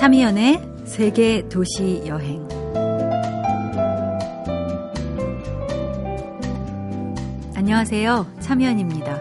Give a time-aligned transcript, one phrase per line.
[0.00, 2.48] 참이연의 세계 도시 여행.
[7.54, 8.26] 안녕하세요.
[8.40, 9.20] 참이연입니다.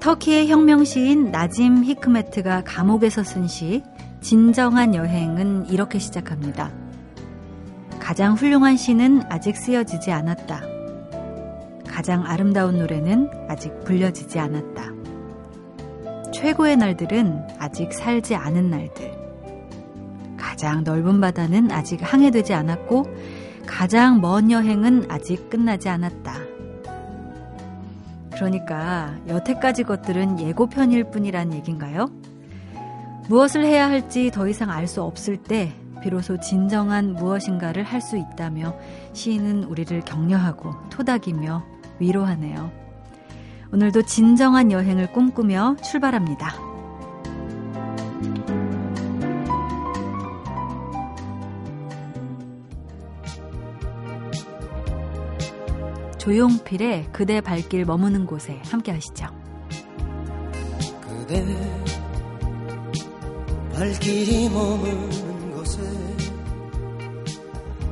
[0.00, 3.82] 터키의 혁명 시인 나짐 히크메트가 감옥에서 쓴 시
[4.22, 6.72] 진정한 여행은 이렇게 시작합니다.
[8.00, 10.62] 가장 훌륭한 시는 아직 쓰여지지 않았다.
[11.86, 14.92] 가장 아름다운 노래는 아직 불려지지 않았다.
[16.32, 19.17] 최고의 날들은 아직 살지 않은 날들.
[20.58, 23.06] 가장 넓은 바다는 아직 항해되지 않았고,
[23.64, 26.34] 가장 먼 여행은 아직 끝나지 않았다.
[28.32, 32.10] 그러니까 여태까지 것들은 예고편일 뿐이란 얘긴가요?
[33.28, 38.74] 무엇을 해야 할지 더 이상 알 수 없을 때 비로소 진정한 무엇인가를 할 수 있다며
[39.12, 41.64] 시인은 우리를 격려하고 토닥이며
[42.00, 42.72] 위로하네요.
[43.72, 46.67] 오늘도 진정한 여행을 꿈꾸며 출발합니다.
[56.28, 59.28] 조용필의 그대 발길 머무는 곳에 함께 하시죠.
[61.00, 61.42] 그대
[63.72, 65.80] 발길이 머무는 곳에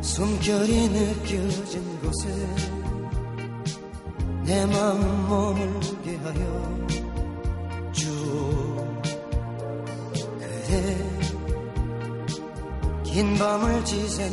[0.03, 2.29] 숨결이 느껴진 곳에
[4.45, 6.87] 내 마음 머물게 하여
[7.91, 8.87] 주
[10.35, 10.97] 그대
[13.03, 14.31] 긴 밤을 지샌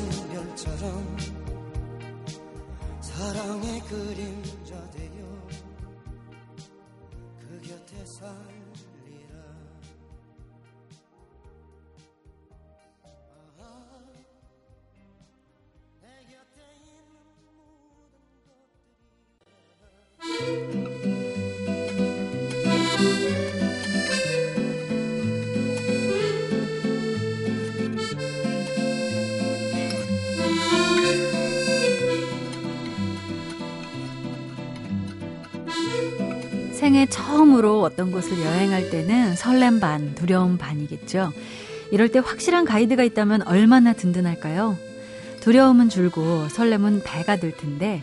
[4.16, 4.43] 사
[37.94, 41.32] 어떤 곳을 여행할 때는 설렘 반, 두려움 반이겠죠.
[41.92, 44.76] 이럴 때 확실한 가이드가 있다면 얼마나 든든할까요?
[45.42, 48.02] 두려움은 줄고 설렘은 배가 될 텐데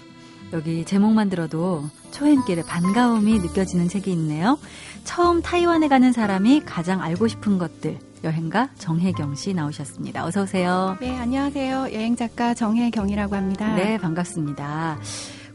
[0.53, 4.59] 여기 제목만 들어도 초행길에 반가움이 느껴지는 책이 있네요.
[5.05, 10.25] 처음 타이완에 가는 사람이 가장 알고 싶은 것들 여행가 정혜경 씨 나오셨습니다.
[10.25, 10.97] 어서 오세요.
[11.01, 11.89] 네, 안녕하세요.
[11.93, 13.75] 여행 작가 정혜경이라고 합니다.
[13.75, 14.99] 네, 반갑습니다.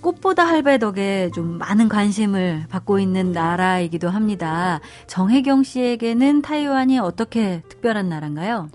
[0.05, 4.79] 꽃보다 할배 덕에 좀 많은 관심을 받고 있는 나라이기도 합니다.
[5.07, 8.69] 정혜경 씨에게는 타이완이 어떻게 특별한 나라인가요?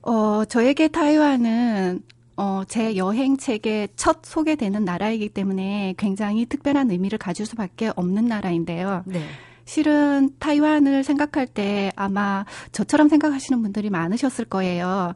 [0.00, 2.00] 어, 저에게 타이완은
[2.36, 9.02] 어, 제 여행책에 첫 소개되는 나라이기 때문에 굉장히 특별한 의미를 가질 수밖에 없는 나라인데요.
[9.04, 9.22] 네.
[9.66, 15.14] 실은 타이완을 생각할 때 아마 저처럼 생각하시는 분들이 많으셨을 거예요.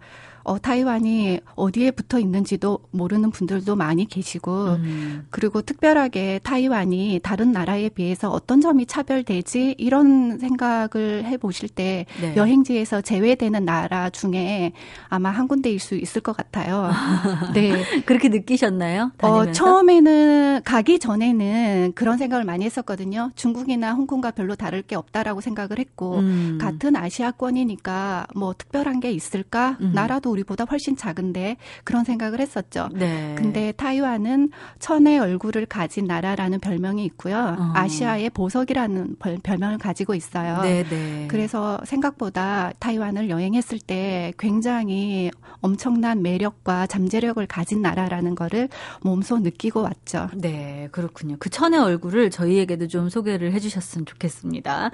[0.49, 5.27] 어, 타이완이 어디에 붙어 있는지도 모르는 분들도 많이 계시고, 음.
[5.29, 12.35] 그리고 특별하게 타이완이 다른 나라에 비해서 어떤 점이 차별되지 이런 생각을 해보실 때 네.
[12.35, 14.73] 여행지에서 제외되는 나라 중에
[15.11, 16.91] 아마 한 군데일 수 있을 것 같아요.
[17.53, 17.85] 네.
[18.07, 19.13] 그렇게 느끼셨나요?
[19.21, 23.31] 어, 처음에는 가기 전에는 그런 생각을 많이 했었거든요.
[23.35, 26.59] 중국이나 홍콩과 별로 다를 게 없다라고 생각을 했고, 음.
[26.59, 29.77] 같은 아시아권이니까 뭐 특별한 게 있을까?
[29.83, 29.93] 음.
[29.93, 32.89] 나라도 우리보다 훨씬 작은데 그런 생각을 했었죠.
[32.93, 33.35] 네.
[33.37, 37.57] 근데 타이완은 천의 얼굴을 가진 나라라는 별명이 있고요.
[37.59, 37.73] 어.
[37.75, 40.63] 아시아의 보석이라는 별명을 가지고 있어요.
[40.63, 41.27] 네, 네.
[41.29, 48.69] 그래서 생각보다 타이완을 여행했을 때 굉장히 엄청난 매력과 잠재력을 가진 나라라는 거를
[49.03, 50.29] 몸소 느끼고 왔죠.
[50.35, 51.37] 네, 그렇군요.
[51.39, 54.91] 그 천의 얼굴을 저희에게도 좀 소개를 해주셨으면 좋겠습니다.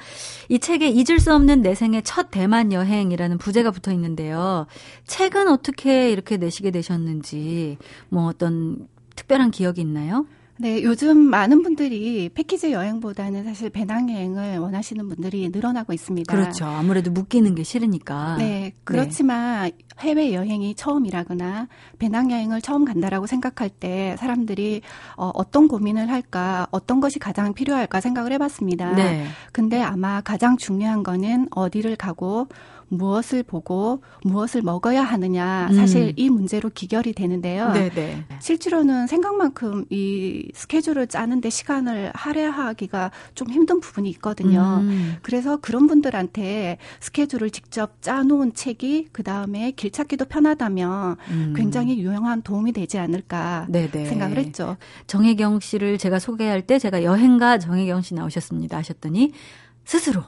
[0.49, 4.67] 이 책에 잊을 수 없는 내 생의 첫 대만 여행이라는 부제가 붙어 있는데요.
[5.07, 10.27] 책은 어떻게 이렇게 내시게 되셨는지 뭐 어떤 특별한 기억이 있나요?
[10.57, 16.33] 네, 요즘 많은 분들이 패키지 여행보다는 사실 배낭여행을 원하시는 분들이 늘어나고 있습니다.
[16.33, 16.65] 그렇죠.
[16.65, 18.37] 아무래도 묶이는 게 싫으니까.
[18.39, 19.73] 네, 그렇지만 네.
[19.99, 21.67] 해외 여행이 처음이라거나
[21.99, 24.83] 배낭여행을 처음 간다라고 생각할 때 사람들이
[25.17, 28.93] 어, 어떤 고민을 할까, 어떤 것이 가장 필요할까 생각을 해봤습니다.
[28.93, 29.27] 네.
[29.51, 32.47] 근데 아마 가장 중요한 거는 어디를 가고
[32.89, 36.13] 무엇을 보고 무엇을 먹어야 하느냐 사실 음.
[36.17, 37.73] 이 문제로 기결이 되는데요.
[37.73, 37.91] 네네.
[37.95, 38.25] 네.
[38.41, 44.79] 실제로는 생각만큼 이 스케줄을 짜는데 시간을 할애하기가 좀 힘든 부분이 있거든요.
[44.83, 45.17] 음.
[45.23, 51.55] 그래서 그런 분들한테 스케줄을 직접 짜놓은 책이 그 다음에 길 찾기도 편하다면 음.
[51.57, 53.91] 굉장히 유용한 도움이 되지 않을까 네네.
[53.91, 54.07] 네.
[54.07, 54.77] 생각을 했죠.
[55.07, 59.33] 정혜경 씨를 제가 소개할 때 제가 여행가 정혜경 씨 나오셨습니다 하셨더니
[59.85, 60.23] 스스로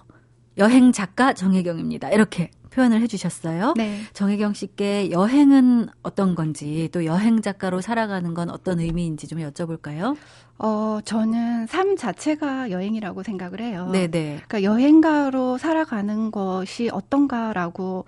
[0.59, 2.11] 여행 작가 정혜경입니다.
[2.11, 3.75] 이렇게 표현을 해주셨어요.
[3.77, 4.01] 네.
[4.13, 10.17] 정혜경 씨께 여행은 어떤 건지 또 여행 작가로 살아가는 건 어떤 의미인지 좀 여쭤볼까요?
[10.59, 13.89] 어, 저는 삶 자체가 여행이라고 생각을 해요.
[13.93, 14.43] 네네.
[14.47, 18.05] 그러니까 여행가로 살아가는 것이 어떤가라고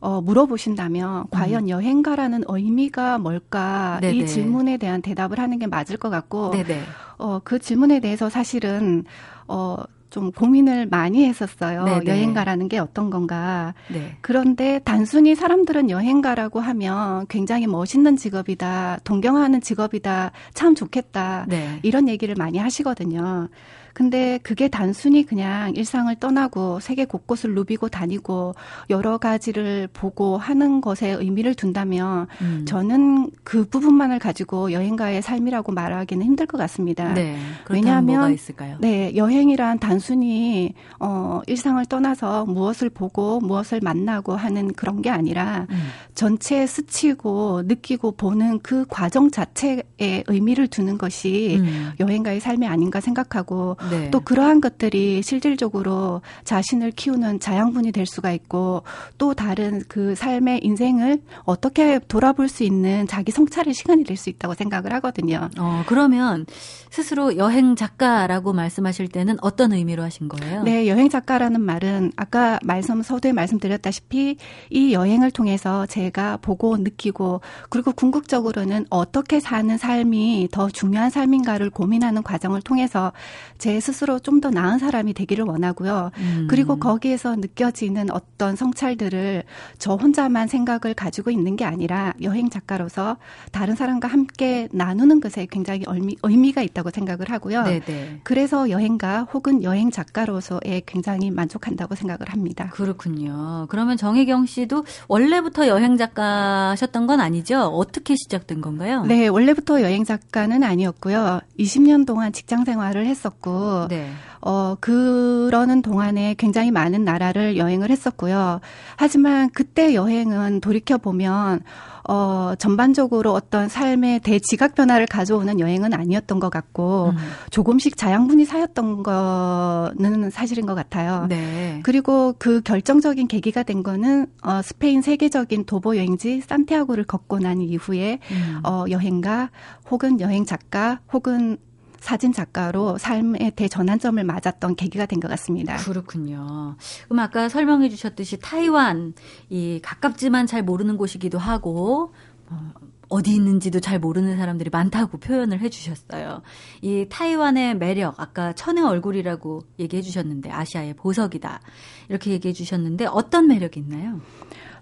[0.00, 1.68] 어, 물어보신다면 과연 음.
[1.68, 4.16] 여행가라는 의미가 뭘까 네네.
[4.16, 6.82] 이 질문에 대한 대답을 하는 게 맞을 것 같고 네네.
[7.18, 9.04] 어, 그 질문에 대해서 사실은
[9.46, 9.76] 어,
[10.12, 11.84] 좀 고민을 많이 했었어요.
[11.84, 12.04] 네네.
[12.06, 13.72] 여행가라는 게 어떤 건가.
[13.88, 14.14] 네.
[14.20, 21.46] 그런데 단순히 사람들은 여행가라고 하면 굉장히 멋있는 직업이다, 동경하는 직업이다, 참 좋겠다.
[21.48, 21.80] 네.
[21.82, 23.48] 이런 얘기를 많이 하시거든요.
[23.94, 28.54] 근데 그게 단순히 그냥 일상을 떠나고 세계 곳곳을 누비고 다니고
[28.90, 32.64] 여러 가지를 보고 하는 것에 의미를 둔다면 음.
[32.66, 37.12] 저는 그 부분만을 가지고 여행가의 삶이라고 말하기는 힘들 것 같습니다.
[37.12, 37.36] 네.
[37.68, 38.36] 왜냐하면
[38.80, 45.76] 네 여행이란 단순히 어 일상을 떠나서 무엇을 보고 무엇을 만나고 하는 그런 게 아니라 음.
[46.14, 51.92] 전체에 스치고 느끼고 보는 그 과정 자체에 의미를 두는 것이 음.
[52.00, 54.10] 여행가의 삶이 아닌가 생각하고 네.
[54.10, 58.82] 또 그러한 것들이 실질적으로 자신을 키우는 자양분이 될 수가 있고
[59.18, 64.54] 또 다른 그 삶의 인생을 어떻게 돌아볼 수 있는 자기 성찰의 시간이 될 수 있다고
[64.54, 65.50] 생각을 하거든요.
[65.58, 66.46] 어, 그러면
[66.90, 70.62] 스스로 여행 작가라고 말씀하실 때는 어떤 의미로 하신 거예요?
[70.62, 74.36] 네, 여행 작가라는 말은 아까 말씀 서두에 말씀드렸다시피
[74.70, 82.22] 이 여행을 통해서 제가 보고 느끼고 그리고 궁극적으로는 어떻게 사는 삶이 더 중요한 삶인가를 고민하는
[82.22, 83.12] 과정을 통해서
[83.58, 86.10] 제 스스로 좀 더 나은 사람이 되기를 원하고요.
[86.18, 86.46] 음.
[86.50, 89.44] 그리고 거기에서 느껴지는 어떤 성찰들을
[89.78, 93.16] 저 혼자만 생각을 가지고 있는 게 아니라 여행 작가로서
[93.52, 97.62] 다른 사람과 함께 나누는 것에 굉장히 의미, 의미 가 있다고 생각을 하고요.
[97.62, 98.20] 네네.
[98.24, 102.68] 그래서 여행가 혹은 여행 작가로서의 굉장히 만족한다고 생각을 합니다.
[102.72, 103.66] 그렇군요.
[103.70, 107.60] 그러면 정혜경 씨도 원래부터 여행 작가셨던 건 아니죠?
[107.60, 109.04] 어떻게 시작된 건가요?
[109.04, 111.40] 네, 원래부터 여행 작가는 아니었고요.
[111.60, 114.10] 20년 동안 직장 생활을 했었고 네.
[114.44, 118.60] 어, 그러는 동안에 굉장히 많은 나라를 여행을 했었고요.
[118.96, 121.60] 하지만 그때 여행은 돌이켜 보면,
[122.08, 127.16] 어, 전반적으로 어떤 삶의 대지각 변화를 가져오는 여행은 아니었던 것 같고, 음.
[127.50, 131.26] 조금씩 자양분이 쌓였던 거는 사실인 것 같아요.
[131.28, 131.78] 네.
[131.84, 138.18] 그리고 그 결정적인 계기가 된 거는, 어, 스페인 세계적인 도보 여행지 산티아고를 걷고 난 이후에,
[138.32, 138.60] 음.
[138.64, 139.50] 어, 여행가
[139.88, 141.58] 혹은 여행 작가 혹은
[142.02, 145.76] 사진 작가로 삶의 대전환점을 맞았던 계기가 된 것 같습니다.
[145.76, 146.74] 그렇군요.
[147.04, 149.14] 그럼 아까 설명해 주셨듯이 타이완
[149.48, 152.12] 이 가깝지만 잘 모르는 곳이기도 하고
[152.50, 152.72] 어,
[153.12, 156.40] 어디 있는지도 잘 모르는 사람들이 많다고 표현을 해 주셨어요.
[156.80, 161.60] 이 타이완의 매력, 아까 천의 얼굴이라고 얘기해 주셨는데, 아시아의 보석이다.
[162.08, 164.22] 이렇게 얘기해 주셨는데, 어떤 매력이 있나요?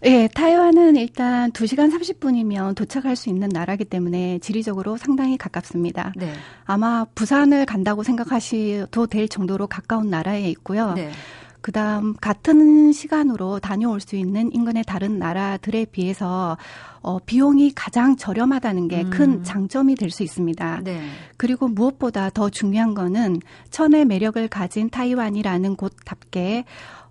[0.05, 6.12] 예, 타이완은 일단 2시간 30분이면 도착할 수 있는 나라기 때문에 지리적으로 상당히 가깝습니다.
[6.17, 6.32] 네.
[6.65, 10.94] 아마 부산을 간다고 생각하셔도 될 정도로 가까운 나라에 있고요.
[10.94, 11.11] 네.
[11.60, 16.56] 그다음 같은 시간으로 다녀올 수 있는 인근의 다른 나라들에 비해서
[17.02, 19.42] 어, 비용이 가장 저렴하다는 게큰 음.
[19.42, 20.80] 장점이 될 수 있습니다.
[20.82, 21.00] 네.
[21.36, 23.40] 그리고 무엇보다 더 중요한 거는
[23.70, 26.64] 천의 매력을 가진 타이완이라는 곳답게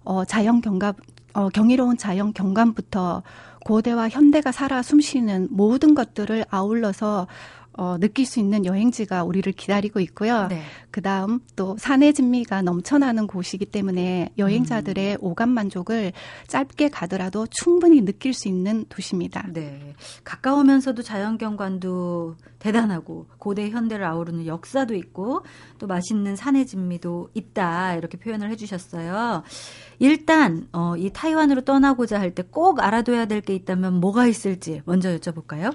[0.04, 0.94] 어, 자연 경관
[1.34, 3.24] 어, 경이로운 자연 경관부터
[3.66, 7.28] 고대와 현대가 살아 숨쉬는 모든 것들을 아울러서
[7.74, 10.48] 어, 느낄 수 있는 여행지가 우리를 기다리고 있고요.
[10.48, 10.62] 네.
[10.92, 15.18] 그 다음 또 산의 진미가 넘쳐나는 곳이기 때문에 여행자들의 음.
[15.22, 16.12] 오감 만족을
[16.48, 19.48] 짧게 가더라도 충분히 느낄 수 있는 도시입니다.
[19.54, 19.94] 네.
[20.26, 25.44] 가까우면서도 자연 경관도 대단하고 고대 현대를 아우르는 역사도 있고
[25.78, 27.96] 또 맛있는 산의 진미도 있다.
[27.96, 29.44] 이렇게 표현을 해주셨어요.
[30.00, 35.16] 일단, 어, 이 타이완으로 떠나고자 할 때 꼭 알아둬야 될 게 있다면 뭐가 있을지 먼저
[35.18, 35.74] 여쭤볼까요?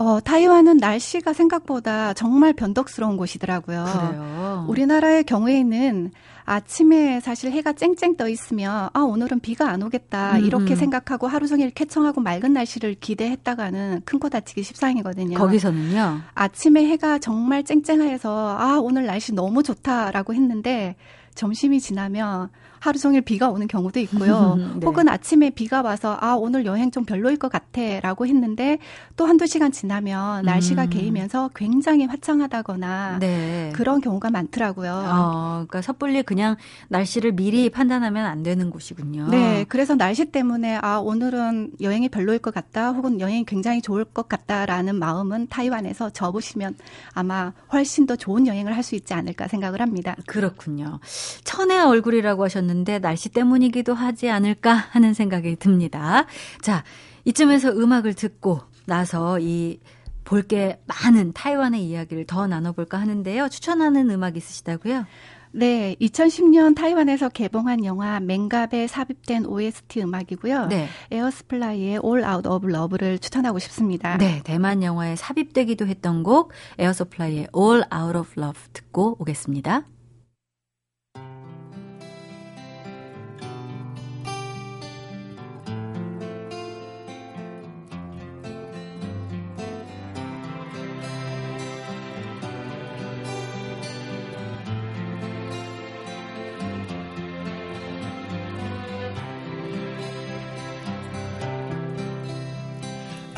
[0.00, 3.84] 어, 타이완은 날씨가 생각보다 정말 변덕스러운 곳이더라고요.
[3.84, 4.64] 그래요.
[4.68, 6.12] 우리나라의 경우에는
[6.44, 10.44] 아침에 사실 해가 쨍쨍 떠 있으면 아 오늘은 비가 안 오겠다 음음.
[10.46, 15.36] 이렇게 생각하고 하루 종일 쾌청하고 맑은 날씨를 기대했다가는 큰 코 다치기 십상이거든요.
[15.36, 16.20] 거기서는요.
[16.34, 20.94] 아침에 해가 정말 쨍쨍해서 아 오늘 날씨 너무 좋다라고 했는데
[21.34, 22.50] 점심이 지나면
[22.80, 24.56] 하루 종일 비가 오는 경우도 있고요.
[24.80, 24.86] 네.
[24.86, 28.78] 혹은 아침에 비가 와서 아 오늘 여행 좀 별로일 것 같아라고 했는데
[29.16, 30.90] 또 한두 시간 지나면 날씨가 음.
[30.90, 33.70] 개이면서 굉장히 화창하다거나 네.
[33.74, 34.92] 그런 경우가 많더라고요.
[35.06, 36.56] 어, 그러니까 섣불리 그냥
[36.88, 39.28] 날씨를 미리 판단하면 안 되는 곳이군요.
[39.28, 44.28] 네, 그래서 날씨 때문에 아 오늘은 여행이 별로일 것 같다, 혹은 여행이 굉장히 좋을 것
[44.28, 46.74] 같다라는 마음은 타이완에서 접으시면
[47.12, 50.16] 아마 훨씬 더 좋은 여행을 할 수 있지 않을까 생각을 합니다.
[50.26, 50.98] 그렇군요.
[51.44, 52.67] 천의 얼굴이라고 하셨는데.
[52.68, 56.26] 해주셨는데 날씨 때문이기도 하지 않을까 하는 생각이 듭니다.
[56.60, 56.84] 자,
[57.24, 59.80] 이쯤에서 음악을 듣고 나서 이
[60.28, 63.48] 볼 게 많은 타이완의 이야기를 더 나눠볼까 하는데요.
[63.48, 65.06] 추천하는 음악 있으시다고요?
[65.52, 70.66] 네, 2010년 타이완에서 개봉한 영화 맹갑에 삽입된 OST 음악이고요.
[70.66, 70.86] 네.
[71.10, 74.18] 에어서플라이의 All Out of Love를 추천하고 싶습니다.
[74.18, 79.86] 네, 대만 영화에 삽입되기도 했던 곡 에어서플라이의 All Out of Love 듣고 오겠습니다.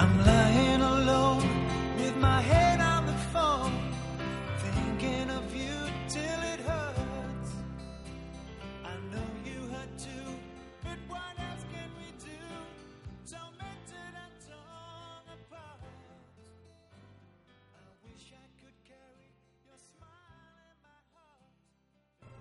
[0.00, 0.29] I'm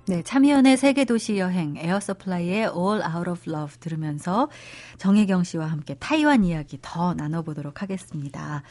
[0.09, 4.49] 네, 참여연의 세계도시 여행 에어서플라이의 All Out of Love 들으면서
[4.97, 8.63] 정혜경 씨와 함께 타이완 이야기 더 나눠보도록 하겠습니다.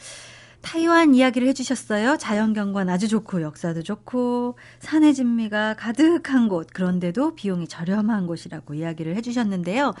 [0.59, 2.17] 타이완 이야기를 해주셨어요.
[2.17, 9.93] 자연경관 아주 좋고 역사도 좋고 산의 진미가 가득한 곳 그런데도 비용이 저렴한 곳이라고 이야기를 해주셨는데요.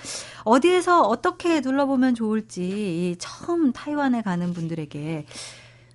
[0.43, 5.25] 어디에서 어떻게 둘러보면 좋을지 처음 타이완에 가는 분들에게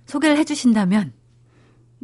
[0.07, 1.13] 소개를 해주신다면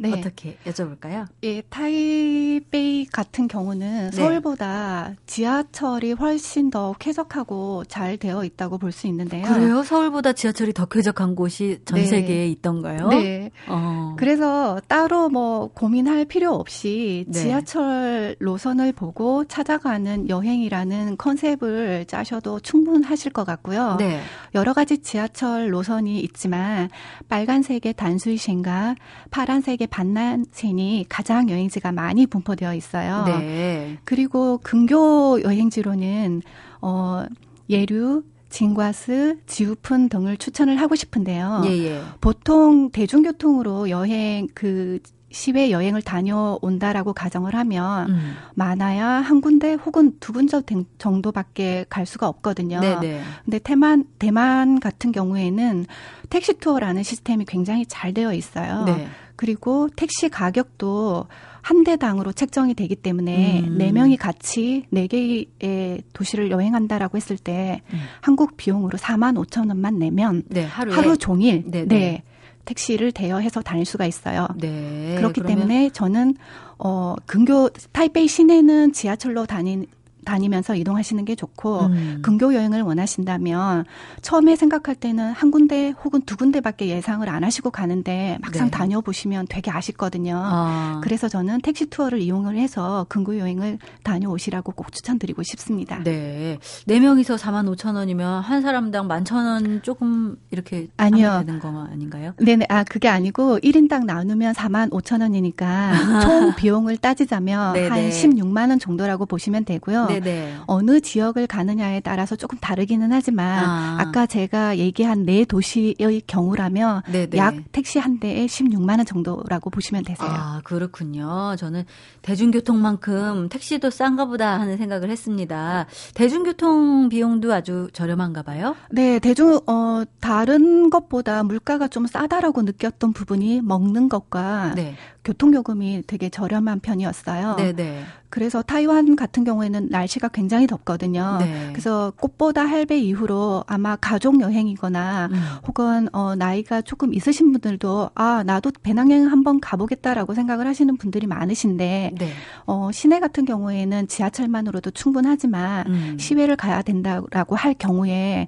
[0.01, 0.13] 네.
[0.13, 1.27] 어떻게 여쭤볼까요?
[1.43, 4.15] 예, 타이베이 같은 경우는 네.
[4.15, 9.47] 서울보다 지하철이 훨씬 더 쾌적하고 잘 되어 있다고 볼 수 있는데요.
[9.47, 9.83] 그래요?
[9.83, 12.05] 서울보다 지하철이 더 쾌적한 곳이 전 네.
[12.05, 13.07] 세계에 있던가요?
[13.07, 13.51] 네.
[13.67, 14.15] 어.
[14.17, 17.39] 그래서 따로 뭐 고민할 필요 없이 네.
[17.39, 23.95] 지하철 노선을 보고 찾아가는 여행이라는 컨셉을 짜셔도 충분하실 것 같고요.
[23.97, 24.19] 네.
[24.53, 26.89] 여러 가지 지하철 노선이 있지만
[27.29, 28.95] 빨간색의 단수이신가
[29.31, 33.25] 파란색의 반란센이 가장 여행지가 많이 분포되어 있어요.
[33.25, 33.97] 네.
[34.03, 36.41] 그리고 근교 여행지로는
[36.81, 37.25] 어
[37.69, 41.63] 예류, 진과스, 지우푼 등을 추천을 하고 싶은데요.
[41.65, 42.01] 예, 예.
[42.19, 44.99] 보통 대중교통으로 여행 그
[45.31, 48.35] 시외 여행을 다녀온다라고 가정을 하면 음.
[48.53, 50.61] 많아야 한 군데 혹은 두 군데
[50.97, 52.81] 정도밖에 갈 수가 없거든요.
[52.81, 52.99] 네네.
[52.99, 53.21] 네.
[53.45, 55.85] 근데 대만 대만 같은 경우에는
[56.29, 58.83] 택시 투어라는 시스템이 굉장히 잘 되어 있어요.
[58.85, 59.07] 네.
[59.35, 61.27] 그리고 택시 가격도
[61.61, 63.77] 한 대당으로 책정이 되기 때문에 음.
[63.77, 63.93] 네 음.
[63.93, 67.99] 명이 같이 네 개의 도시를 여행한다라고 했을 때 음.
[68.19, 71.85] 한국 비용으로 4만 5천 원만 내면 네, 하루 종일 네네.
[71.85, 71.95] 네.
[71.95, 72.23] 네
[72.65, 74.47] 택시를 대여해서 다닐 수가 있어요.
[74.59, 75.15] 네.
[75.17, 76.35] 그렇기 때문에 저는
[76.77, 79.85] 어 근교 타이베이 시내는 지하철로 다닌
[80.25, 82.19] 다니면서 이동하시는 게 좋고 음.
[82.21, 83.85] 근교 여행을 원하신다면
[84.21, 88.71] 처음에 생각할 때는 한 군데 혹은 두 군데밖에 예상을 안 하시고 가는데 막상 네.
[88.71, 90.39] 다녀보시면 되게 아쉽거든요.
[90.43, 91.01] 아.
[91.03, 96.01] 그래서 저는 택시 투어를 이용을 해서 근교 여행을 다녀오시라고 꼭 추천드리고 싶습니다.
[96.03, 96.57] 네.
[96.85, 101.43] 네 명이서 4만 5천 원이면 한 사람당 1만 천원 조금 이렇게 아니요.
[101.45, 102.33] 되는 거 아닌가요?
[102.37, 102.65] 네네.
[102.69, 105.91] 아 그게 아니고 1인당 나누면 4만 5천 원이니까
[106.23, 107.87] 총 비용을 따지자면 네네.
[107.89, 110.07] 한 16만 원 정도라고 보시면 되고요.
[110.19, 110.57] 네네.
[110.67, 113.65] 어느 지역을 가느냐에 따라서 조금 다르기는 하지만
[113.99, 114.11] 아.
[114.11, 117.37] 까 제가 얘기한 네 도시의 경우라면 네네.
[117.37, 120.29] 약 택시 한 대에 16만 원 정도라고 보시면 되세요.
[120.29, 121.55] 아 그렇군요.
[121.57, 121.85] 저는
[122.23, 125.85] 대중교통만큼 택시도 싼가 보다 하는 생각을 했습니다.
[126.13, 128.75] 대중교통 비용도 아주 저렴한가 봐요?
[128.89, 134.95] 네, 대중 어 다른 것보다 물가가 좀 싸다라고 느꼈던 부분이 먹는 것과 네.
[135.23, 137.55] 교통요금이 되게 저렴한 편이었어요.
[137.55, 138.03] 네네.
[138.29, 141.37] 그래서 타이완 같은 경우에는 날씨가 굉장히 덥거든요.
[141.41, 141.69] 네.
[141.71, 145.41] 그래서 꽃보다 할배 이후로 아마 가족 여행이거나 음.
[145.67, 152.11] 혹은 어 나이가 조금 있으신 분들도 아 나도 배낭여행 한번 가보겠다라고 생각을 하시는 분들이 많으신데
[152.17, 152.29] 네.
[152.65, 156.17] 어 시내 같은 경우에는 지하철만으로도 충분하지만 음.
[156.17, 158.47] 시외를 가야 된다라고 할 경우에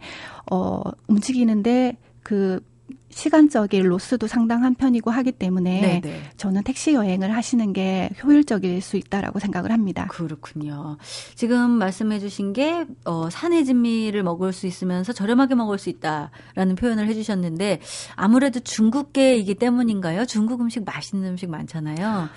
[0.49, 2.61] 어 움직이는데 그
[3.09, 6.01] 시간적인 로스도 상당한 편이고 하기 때문에 네네.
[6.01, 6.21] 네.
[6.37, 10.07] 저는 택시 여행을 하시는 게 효율적일 수 있다라고 생각을 합니다.
[10.09, 10.97] 그렇군요.
[11.35, 17.07] 지금 말씀해 주신 게 어, 산의 진미를 먹을 수 있으면서 저렴하게 먹을 수 있다라는 표현을
[17.07, 17.81] 해 주셨는데
[18.15, 20.25] 아무래도 중국계이기 때문인가요?
[20.25, 22.29] 중국 음식 맛있는 음식 많잖아요.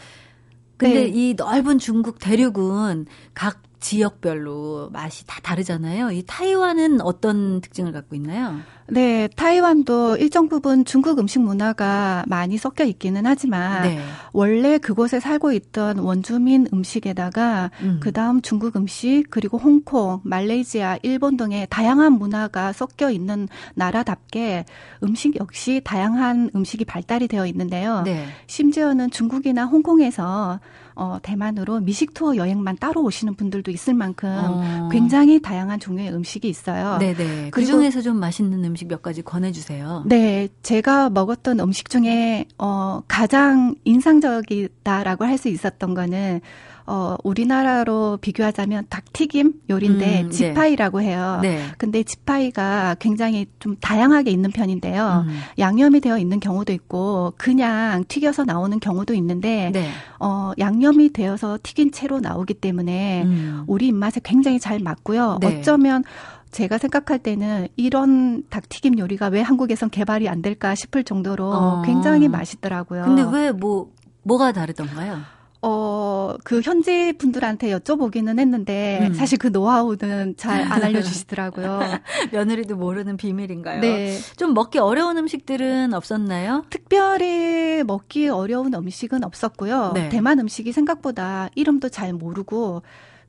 [0.76, 1.08] 근데 네.
[1.08, 6.10] 이 넓은 중국 대륙은 각 지역별로 맛이 다 다르잖아요.
[6.10, 8.58] 이 타이완은 어떤 특징을 갖고 있나요?
[8.88, 14.00] 네, 타이완도 일정 부분 중국 음식 문화가 많이 섞여 있기는 하지만 네.
[14.32, 18.00] 원래 그곳에 살고 있던 원주민 음식에다가 음.
[18.02, 24.64] 그다음 중국 음식 그리고 홍콩, 말레이시아, 일본 등의 다양한 문화가 섞여 있는 나라답게
[25.04, 28.02] 음식 역시 다양한 음식이 발달이 되어 있는데요.
[28.02, 28.26] 네.
[28.48, 30.58] 심지어는 중국이나 홍콩에서
[30.96, 34.88] 어, 대만으로 미식 투어 여행만 따로 오시는 분들도 있을 만큼 어.
[34.90, 36.98] 굉장히 다양한 종류의 음식이 있어요.
[36.98, 37.50] 네네.
[37.50, 40.04] 그 중에서 좀 맛있는 음식 몇 가지 권해주세요.
[40.06, 46.40] 네, 제가 먹었던 음식 중에 어, 가장 인상적이다라고 할 수 있었던 거는
[46.86, 50.30] 어, 우리나라로 비교하자면 닭튀김 요리인데 음, 네.
[50.30, 51.40] 지파이라고 해요.
[51.42, 51.60] 네.
[51.78, 55.24] 근데 지파이가 굉장히 좀 다양하게 있는 편인데요.
[55.26, 55.38] 음.
[55.58, 59.88] 양념이 되어 있는 경우도 있고 그냥 튀겨서 나오는 경우도 있는데 네.
[60.20, 63.64] 어, 양념이 되어서 튀긴 채로 나오기 때문에 음.
[63.66, 65.38] 우리 입맛에 굉장히 잘 맞고요.
[65.40, 65.58] 네.
[65.58, 66.04] 어쩌면
[66.52, 71.82] 제가 생각할 때는 이런 닭튀김 요리가 왜 한국에선 개발이 안 될까 싶을 정도로 어.
[71.84, 73.02] 굉장히 맛있더라고요.
[73.04, 73.90] 근데 왜 뭐
[74.22, 75.20] 뭐가 다르던가요?
[75.62, 79.14] 어, 그 현지 분들한테 여쭤보기는 했는데 음.
[79.14, 81.80] 사실 그 노하우는 잘 안 알려주시더라고요.
[82.32, 83.80] 며느리도 모르는 비밀인가요?
[83.80, 84.18] 네.
[84.36, 86.64] 좀 먹기 어려운 음식들은 없었나요?
[86.70, 89.92] 특별히 먹기 어려운 음식은 없었고요.
[89.94, 90.08] 네.
[90.08, 92.82] 대만 음식이 생각보다 이름도 잘 모르고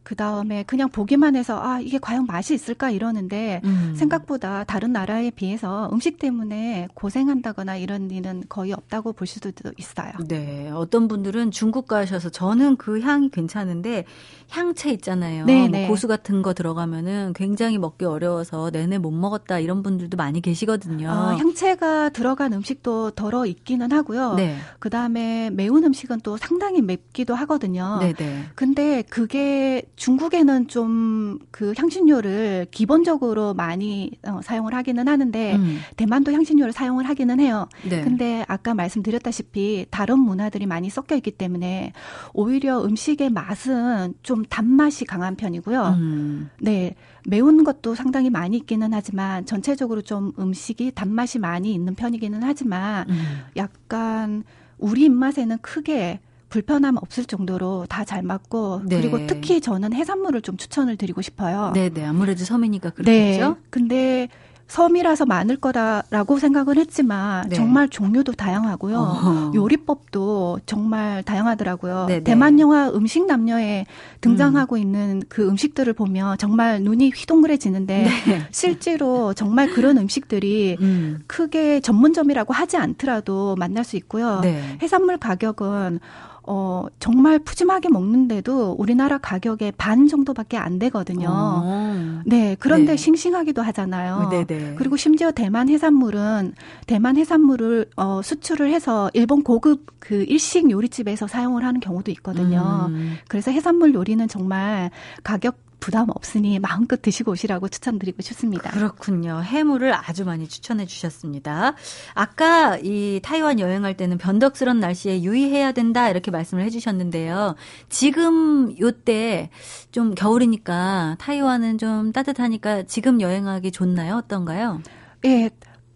[0.07, 3.93] 그 다음에 그냥 보기만 해서 아 이게 과연 맛이 있을까 이러는데 음.
[3.93, 10.13] 생각보다 다른 나라에 비해서 음식 때문에 고생한다거나 이런 일은 거의 없다고 볼 수도 있어요.
[10.29, 14.05] 네, 어떤 분들은 중국 가셔서 저는 그 향이 괜찮은데
[14.49, 15.43] 향채 있잖아요.
[15.43, 15.87] 네, 뭐 네.
[15.89, 21.09] 고수 같은 거 들어가면은 굉장히 먹기 어려워서 내내 못 먹었다 이런 분들도 많이 계시거든요.
[21.09, 24.35] 어, 향채가 들어간 음식도 덜어 있기는 하고요.
[24.35, 24.55] 네.
[24.79, 27.97] 그 다음에 매운 음식은 또 상당히 맵기도 하거든요.
[27.99, 28.45] 네, 네.
[28.55, 31.17] 근데 그게 중국에는 좀
[31.51, 35.79] 그 향신료를 기본적으로 많이 어, 사용을 하기는 하는데 음.
[35.95, 37.67] 대만도 향신료를 사용을 하기는 해요.
[37.87, 38.01] 네.
[38.01, 41.93] 근데 아까 말씀드렸다시피 다른 문화들이 많이 섞여 있기 때문에
[42.33, 45.95] 오히려 음식의 맛은 좀 단맛이 강한 편이고요.
[45.97, 46.49] 음.
[46.61, 46.95] 네.
[47.25, 53.17] 매운 것도 상당히 많이 있기는 하지만 전체적으로 좀 음식이 단맛이 많이 있는 편이기는 하지만 음.
[53.57, 54.43] 약간
[54.77, 59.01] 우리 입맛에는 크게 불편함 없을 정도로 다 잘 맞고 네.
[59.01, 61.71] 그리고 특히 저는 해산물을 좀 추천을 드리고 싶어요.
[61.73, 62.05] 네, 네.
[62.05, 63.47] 아무래도 섬이니까 그렇겠죠.
[63.49, 63.55] 네.
[63.69, 64.29] 근데
[64.67, 67.55] 섬이라서 많을 거다라고 생각을 했지만 네.
[67.55, 68.97] 정말 종류도 다양하고요.
[68.97, 69.51] 어허.
[69.55, 72.05] 요리법도 정말 다양하더라고요.
[72.07, 72.19] 네네.
[72.19, 72.23] 네.
[72.23, 73.85] 대만 영화 음식 남녀에
[74.21, 74.81] 등장하고 음.
[74.81, 78.41] 있는 그 음식들을 보면 정말 눈이 휘동그레지는데 네.
[78.51, 81.19] 실제로 정말 그런 음식들이 음.
[81.27, 84.39] 크게 전문점이라고 하지 않더라도 만날 수 있고요.
[84.41, 84.77] 네.
[84.81, 85.99] 해산물 가격은
[86.47, 91.27] 어, 정말 푸짐하게 먹는데도 우리나라 가격의 반 정도밖에 안 되거든요.
[91.29, 92.21] 어.
[92.25, 92.97] 네, 그런데 네.
[92.97, 94.29] 싱싱하기도 하잖아요.
[94.29, 94.45] 네네.
[94.45, 94.75] 네.
[94.77, 96.53] 그리고 심지어 대만 해산물은
[96.87, 102.87] 대만 해산물을 어, 수출을 해서 일본 고급 그 일식 요리집에서 사용을 하는 경우도 있거든요.
[102.89, 103.17] 음.
[103.27, 104.89] 그래서 해산물 요리는 정말
[105.23, 108.71] 가격 부담 없으니 마음껏 드시고 오시라고 추천드리고 싶습니다.
[108.71, 109.41] 그렇군요.
[109.43, 111.75] 해물을 아주 많이 추천해 주셨습니다.
[112.13, 117.55] 아까 이 타이완 여행할 때는 변덕스런 날씨에 유의해야 된다 이렇게 말씀을 해 주셨는데요.
[117.89, 119.49] 지금 요때
[119.91, 124.15] 좀 겨울이니까 타이완은 좀 따뜻하니까 지금 여행하기 좋나요?
[124.15, 124.81] 어떤가요?
[125.25, 125.49] 예,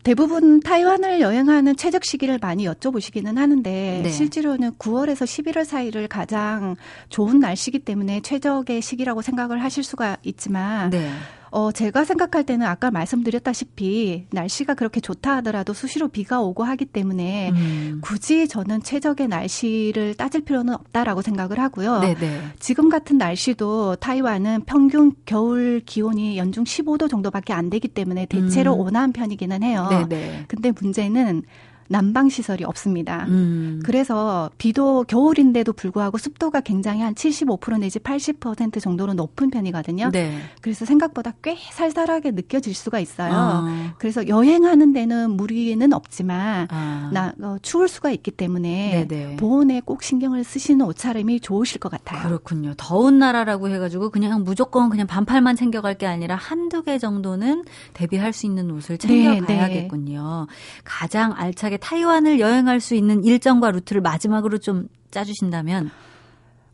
[0.03, 4.09] 대부분 타이완을 여행하는 최적 시기를 많이 여쭤보시기는 하는데 네.
[4.09, 6.75] 실제로는 9월에서 11월 사이를 가장
[7.09, 11.09] 좋은 날씨기 때문에 최적의 시기라고 생각을 하실 수가 있지만 네.
[11.51, 17.51] 어, 제가 생각할 때는 아까 말씀드렸다시피 날씨가 그렇게 좋다 하더라도 수시로 비가 오고 하기 때문에
[17.51, 17.99] 음.
[18.01, 21.99] 굳이 저는 최적의 날씨를 따질 필요는 없다라고 생각을 하고요.
[21.99, 22.41] 네네.
[22.59, 28.79] 지금 같은 날씨도 타이완은 평균 겨울 기온이 연중 15도 정도밖에 안 되기 때문에 대체로 음.
[28.79, 29.87] 온화한 편이기는 해요.
[29.89, 30.45] 네네.
[30.47, 31.43] 근데 문제는
[31.91, 33.25] 난방 시설이 없습니다.
[33.27, 33.81] 음.
[33.83, 40.09] 그래서 비도 겨울인데도 불구하고 습도가 굉장히 한 75% 내지 80% 정도로 높은 편이거든요.
[40.11, 40.39] 네.
[40.61, 43.31] 그래서 생각보다 꽤 쌀쌀하게 느껴질 수가 있어요.
[43.33, 43.93] 아.
[43.97, 47.09] 그래서 여행하는 데는 무리는 없지만 아.
[47.11, 49.35] 나 어, 추울 수가 있기 때문에 네네.
[49.35, 52.25] 보온에 꼭 신경을 쓰시는 옷차림이 좋으실 것 같아요.
[52.25, 52.73] 그렇군요.
[52.77, 58.45] 더운 나라라고 해가지고 그냥 무조건 그냥 반팔만 챙겨갈 게 아니라 한두 개 정도는 대비할 수
[58.45, 60.47] 있는 옷을 챙겨가야겠군요.
[60.47, 60.81] 네, 네.
[60.85, 65.91] 가장 알차게 타이완을 여행할 수 있는 일정과 루트를 마지막으로 좀 짜주신다면?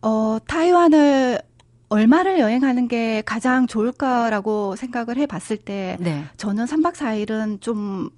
[0.03, 1.39] 어, 타이완을
[1.89, 6.25] 얼마를 여행하는 게 가장 좋을까라고 생각을 해 봤을 때 네.
[6.37, 8.09] 저는 3박 4일은 좀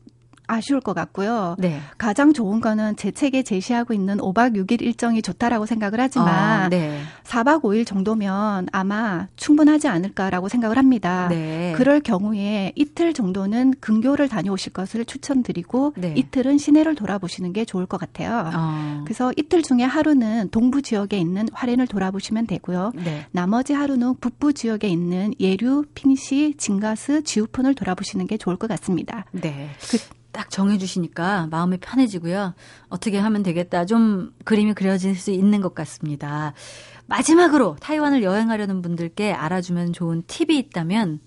[0.49, 1.55] 아쉬울 것 같고요.
[1.59, 1.79] 네.
[1.97, 6.99] 가장 좋은 거는 제 책에 제시하고 있는 5박 6일 일정이 좋다라고 생각을 하지만 어, 네.
[7.23, 11.27] 4박 5일 정도면 아마 충분하지 않을까라고 생각을 합니다.
[11.29, 11.73] 네.
[11.77, 16.13] 그럴 경우에 이틀 정도는 근교를 다녀오실 것을 추천드리고 네.
[16.17, 18.51] 이틀은 시내를 돌아보시는 게 좋을 것 같아요.
[18.55, 19.01] 어.
[19.05, 22.93] 그래서 이틀 중에 하루는 동부 지역에 있는 화롄을 돌아보시면 되고요.
[22.95, 23.25] 네.
[23.31, 29.25] 나머지 하루는 북부 지역에 있는 예류, 핑시, 진가스, 지우폰을 돌아보시는 게 좋을 것 같습니다.
[29.31, 29.69] 네.
[29.89, 29.97] 그,
[30.39, 32.53] 딱 정해주시니까 마음이 편해지고요.
[32.87, 33.83] 어떻게 하면 되겠다.
[33.83, 36.53] 좀 그림이 그려질 수 있는 것 같습니다.
[37.07, 41.19] 마지막으로 타이완을 여행하려는 분들께 알아주면 좋은 팁이 있다면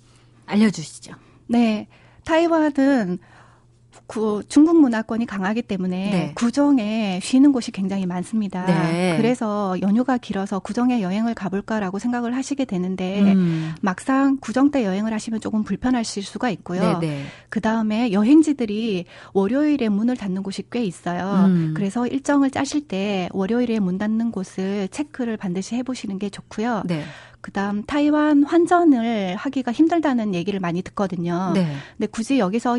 [0.47, 1.13] 알려주시죠.
[1.47, 1.89] 네.
[2.25, 3.19] 타이완은
[4.07, 6.33] 그 중국 문화권이 강하기 때문에 네.
[6.35, 8.67] 구정에 쉬는 곳이 굉장히 많습니다.
[8.67, 9.17] 네.
[9.17, 13.75] 그래서 연휴가 길어서 구정에 여행을 가볼까라고 생각을 하시게 되는데 음.
[13.81, 16.99] 막상 구정 때 여행을 하시면 조금 불편하실 수가 있고요.
[17.01, 17.25] 네, 네.
[17.49, 21.47] 그 다음에 여행지들이 월요일에 문을 닫는 곳이 꽤 있어요.
[21.47, 21.73] 음.
[21.75, 26.83] 그래서 일정을 짜실 때 월요일에 문 닫는 곳을 체크를 반드시 해보시는 게 좋고요.
[26.87, 27.05] 네.
[27.43, 31.51] 그다음 타이완 환전을 하기가 힘들다는 얘기를 많이 듣거든요.
[31.55, 31.67] 네.
[31.99, 32.79] 근데 굳이 여기서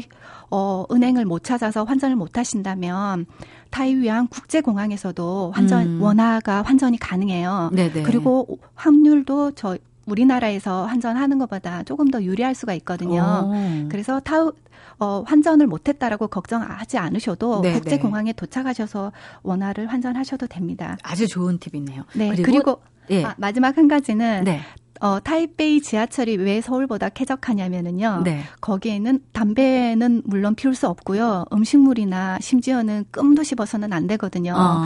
[0.49, 3.26] 어 은행을 못 찾아서 환전을 못 하신다면
[3.69, 6.02] 타이완 국제공항에서도 환전 음.
[6.02, 7.71] 원화가 환전이 가능해요.
[7.73, 8.04] 네네.
[8.04, 13.52] 그리고 환율도 저 우리나라에서 환전하는 것보다 조금 더 유리할 수가 있거든요.
[13.54, 13.89] 오.
[13.89, 14.54] 그래서 타우
[14.99, 17.80] 어, 환전을 못했다라고 걱정하지 않으셔도 네네.
[17.80, 20.97] 국제공항에 도착하셔서 원화를 환전하셔도 됩니다.
[21.04, 22.04] 아주 좋은 팁이네요.
[22.13, 22.30] 네.
[22.30, 23.24] 그리고, 그리고 예.
[23.24, 24.62] 아, 마지막 한 가지는 네.
[25.04, 28.22] 어, 타이베이 지하철이 왜 서울보다 쾌적하냐면은요.
[28.24, 28.44] 네.
[28.62, 31.44] 거기에는 담배는 물론 피울 수 없고요.
[31.52, 34.54] 음식물이나 심지어는 끔도 씹어서는 안 되거든요.
[34.56, 34.82] 어.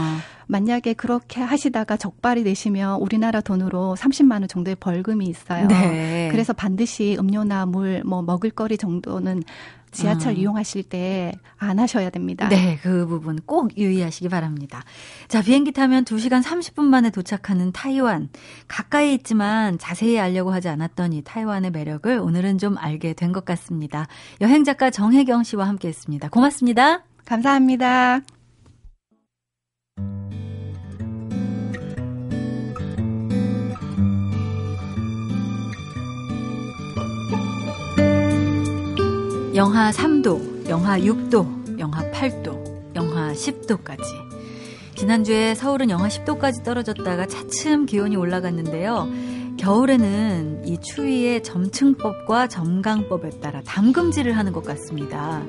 [0.47, 5.67] 만약에 그렇게 하시다가 적발이 되시면 우리나라 돈으로 30만 원 정도의 벌금이 있어요.
[5.67, 6.29] 네.
[6.31, 9.43] 그래서 반드시 음료나 물, 뭐 먹을거리 정도는
[9.91, 10.37] 지하철 음.
[10.37, 12.47] 이용하실 때 안 하셔야 됩니다.
[12.49, 14.83] 네, 그 부분 꼭 유의하시기 바랍니다.
[15.27, 18.29] 자, 비행기 타면 2시간 30분 만에 도착하는 타이완.
[18.67, 24.07] 가까이 있지만 자세히 알려고 하지 않았던 이 타이완의 매력을 오늘은 좀 알게 된 것 같습니다.
[24.41, 26.29] 여행 작가 정혜경 씨와 함께 했습니다.
[26.29, 27.03] 고맙습니다.
[27.25, 28.36] 감사합니다.
[39.57, 44.03] 영하 3도, 영하 6도, 영하 8도, 영하 10도까지.
[44.95, 49.07] 지난주에 서울은 영하 10도까지 떨어졌다가 차츰 기온이 올라갔는데요.
[49.57, 55.41] 겨울에는 이 추위의 점층법과 점강법에 따라 담금질을 하는 것 같습니다.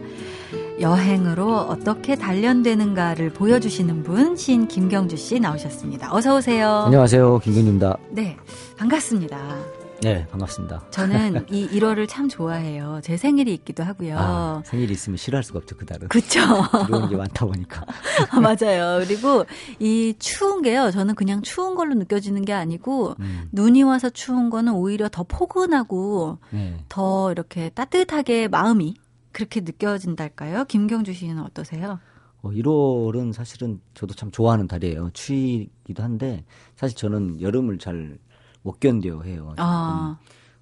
[0.81, 6.15] 여행으로 어떻게 단련되는가를 보여주시는 분, 신 김경주 씨 나오셨습니다.
[6.15, 6.85] 어서 오세요.
[6.87, 7.41] 안녕하세요.
[7.41, 7.99] 김경주입니다.
[8.09, 8.39] 네,
[8.79, 9.78] 반갑습니다.
[10.01, 10.85] 네, 반갑습니다.
[10.91, 13.01] 저는 이 1월을 참 좋아해요.
[13.03, 14.17] 제 생일이 있기도 하고요.
[14.17, 16.09] 아, 생일이 있으면 싫어할 수가 없죠, 그달은.
[16.09, 16.41] 그쵸.
[16.87, 17.85] 들어오는 게 많다 보니까.
[18.31, 19.05] 아, 맞아요.
[19.05, 19.45] 그리고
[19.81, 20.91] 이 추운 게요.
[20.93, 23.49] 저는 그냥 추운 걸로 느껴지는 게 아니고, 음.
[23.51, 26.79] 눈이 와서 추운 거는 오히려 더 포근하고, 네.
[26.89, 28.95] 더 이렇게 따뜻하게 마음이
[29.33, 30.67] 그렇게 느껴진달까요?
[30.67, 31.99] 김경주 씨는 어떠세요?
[32.43, 35.11] 어, 1월은 사실은 저도 참 좋아하는 달이에요.
[35.13, 36.45] 추위기도 한데,
[36.77, 38.17] 사실 저는 여름을 잘
[38.63, 39.55] 못 견뎌 해요.
[39.57, 40.19] 아.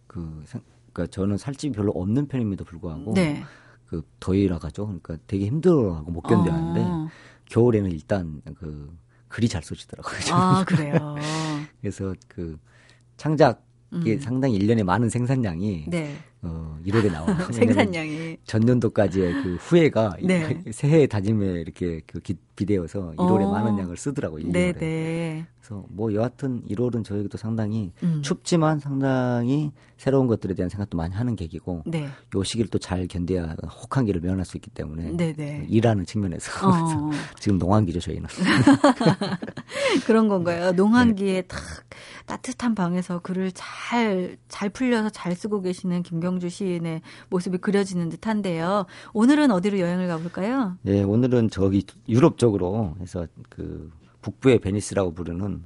[0.07, 0.45] 그
[0.93, 3.43] 그러니까 저는 살집이 별로 없는 편임에도 불구하고 네.
[3.87, 4.87] 그 더위라 가죠.
[4.87, 7.09] 그러니까 되게 힘들어하고 못 견뎌 하는데 아.
[7.47, 8.97] 겨울에는 일단 그
[9.29, 10.19] 글이 잘 쏘시더라고요.
[10.33, 11.17] 아 그래요.
[11.81, 12.59] 그래서 그
[13.17, 14.21] 창작 이게 음.
[14.21, 16.17] 상당히 1년에 많은 생산량이 네.
[16.43, 17.37] 어, 1월에 나와요.
[17.53, 18.37] 생산량이.
[18.45, 20.63] 전년도까지의 그 후회가 네.
[20.73, 22.21] 새해 다짐에 이렇게 그
[22.55, 23.51] 비대어서 1월에 어.
[23.51, 24.45] 많은 양을 쓰더라고요.
[24.45, 24.53] 1월에.
[24.53, 25.47] 네, 네.
[25.61, 28.23] 그래서 뭐 여하튼 1월은 저에게도 상당히 음.
[28.23, 32.09] 춥지만 상당히 새로운 것들에 대한 생각도 많이 하는 계기고 네.
[32.35, 35.67] 요 시기를 또 잘 견뎌야 혹한기를 면할 수 있기 때문에 네, 네.
[35.69, 37.11] 일하는 측면에서 어.
[37.41, 38.29] 지금 농한기죠 저희는.
[40.07, 40.71] 그런 건가요?
[40.73, 41.43] 농한기에 네.
[41.43, 41.61] 탁
[42.27, 48.87] 따뜻한 방에서 글을 잘 잘 풀려서 잘 쓰고 계시는 김경 주 시인의 모습이 그려지는 듯한데요.
[49.15, 50.77] 오늘은 어디로 여행을 가볼까요?
[50.83, 55.65] 네, 오늘은 저기 유럽 쪽으로 해서 그 북부의 베니스라고 부르는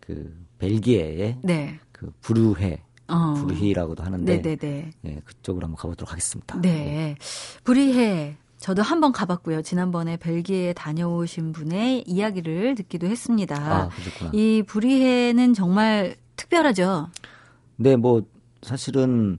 [0.00, 1.78] 그 벨기에의 네.
[1.92, 3.34] 그 부르헤 어.
[3.34, 4.90] 부르히라고도 하는데 네네네.
[5.00, 6.60] 네, 그쪽으로 한번 가보도록 하겠습니다.
[6.60, 6.68] 네.
[6.70, 7.16] 네.
[7.64, 9.62] 부르헤 저도 한번 가봤고요.
[9.62, 13.56] 지난번에 벨기에 다녀오신 분의 이야기를 듣기도 했습니다.
[13.56, 14.30] 아, 그렇구나.
[14.34, 17.08] 이 부리헤는 정말 특별하죠.
[17.76, 18.22] 네, 뭐
[18.62, 19.38] 사실은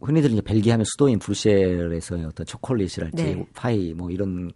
[0.00, 3.46] 흔히들 이제 벨기에 하면 수도인 브루셀에서의 어떤 초콜릿이랄지 네.
[3.54, 4.50] 파이 뭐 이런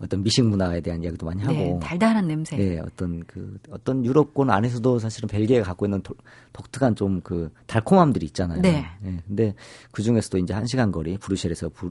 [0.00, 2.56] 어떤 미식 문화에 대한 이야기도 많이 하고 네, 달달한 냄새.
[2.56, 6.14] 네, 어떤 그 어떤 유럽권 안에서도 사실은 벨기에가 갖고 있는 도,
[6.52, 8.62] 독특한 좀 그 달콤함들이 있잖아요.
[8.62, 8.86] 네.
[9.00, 9.22] 네.
[9.26, 9.54] 근데
[9.90, 11.90] 그 중에서도 이제 한 시간 거리 브루셀에서 부,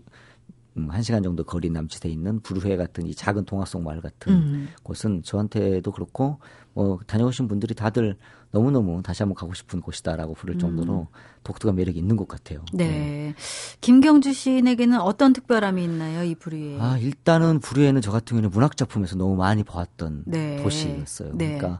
[0.77, 4.33] 음, 한 시간 정도 거리 남짓해 있는 부르회 같은 이 작은 동화 속 마을 같은
[4.33, 4.69] 음.
[4.83, 6.39] 곳은 저한테도 그렇고
[6.73, 8.15] 뭐 다녀오신 분들이 다들
[8.57, 10.59] 너무너무 다시 한번 가고 싶은 곳이다라고 부를 음.
[10.59, 11.05] 정도로 음.
[11.43, 12.65] 독특한 매력이 있는 것 같아요.
[12.73, 12.87] 네.
[12.87, 13.35] 네.
[13.81, 16.79] 김경주 시인에게는 어떤 특별함이 있나요, 이 부류에?
[16.79, 20.61] 아, 일단은 부류에는 저 같은 경우는 문학 작품에서 너무 많이 보았던 네.
[20.63, 21.37] 도시였어요.
[21.37, 21.57] 네.
[21.57, 21.79] 그러니까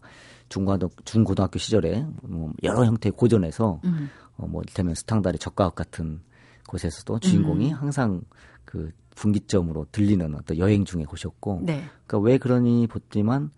[0.49, 4.09] 중고등학교, 중고등학교 시절에 뭐 여러 형태의 고전에서 음.
[4.37, 6.21] 어, 뭐 이를테면 스탕다리 적가학 같은
[6.67, 7.75] 곳에서도 주인공이 음.
[7.75, 8.21] 항상
[8.65, 11.83] 그 분기점으로 들리는 어떤 여행 중의 곳이었고, 네.
[12.05, 13.49] 그러니까 왜 그러니 보지만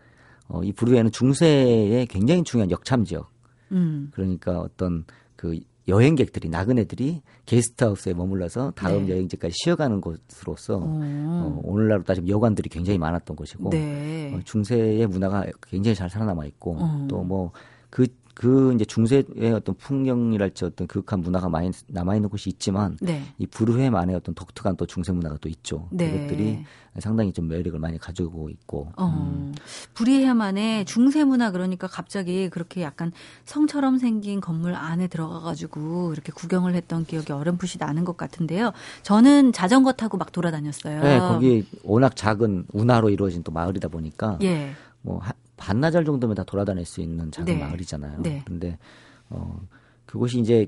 [0.50, 3.32] 어, 이 부르에는 중세의 굉장히 중요한 역참 지역.
[3.72, 4.10] 음.
[4.14, 9.14] 그러니까 어떤 그 여행객들이 나그네들이 게스트하우스에 머물러서 다음 네.
[9.14, 14.34] 여행지까지 쉬어가는 곳으로서 어, 오늘날로 따지면 여관들이 굉장히 많았던 곳이고 네.
[14.34, 17.08] 어, 중세의 문화가 굉장히 잘 살아남아 있고 어.
[17.10, 17.52] 또뭐
[17.90, 18.08] 그
[18.40, 23.22] 그 이제 중세의 어떤 풍경이랄지 어떤 그윽한 문화가 많이 남아 있는 곳이 있지만 네.
[23.38, 25.90] 이 부르회만의 어떤 독특한 또 중세 문화가 또 있죠.
[25.92, 26.10] 네.
[26.10, 26.64] 그것들이
[27.00, 28.94] 상당히 좀 매력을 많이 가지고 있고.
[28.96, 29.08] 어.
[29.08, 29.54] 음.
[29.94, 33.12] 부리해만의 중세 문화 그러니까 갑자기 그렇게 약간
[33.44, 38.72] 성처럼 생긴 건물 안에 들어가 가지고 이렇게 구경을 했던 기억이 어렴풋이 나는 것 같은데요.
[39.04, 41.04] 저는 자전거 타고 막 돌아다녔어요.
[41.04, 44.72] 네, 거기 워낙 작은 운하로 이루어진 또 마을이다 보니까 예.
[45.02, 45.20] 뭐
[45.60, 47.60] 반나절 정도면 다 돌아다닐 수 있는 작은 네.
[47.60, 48.22] 마을이잖아요.
[48.22, 48.44] 네.
[48.46, 48.78] 근데
[49.30, 49.60] 어
[50.06, 50.68] 그곳이 이제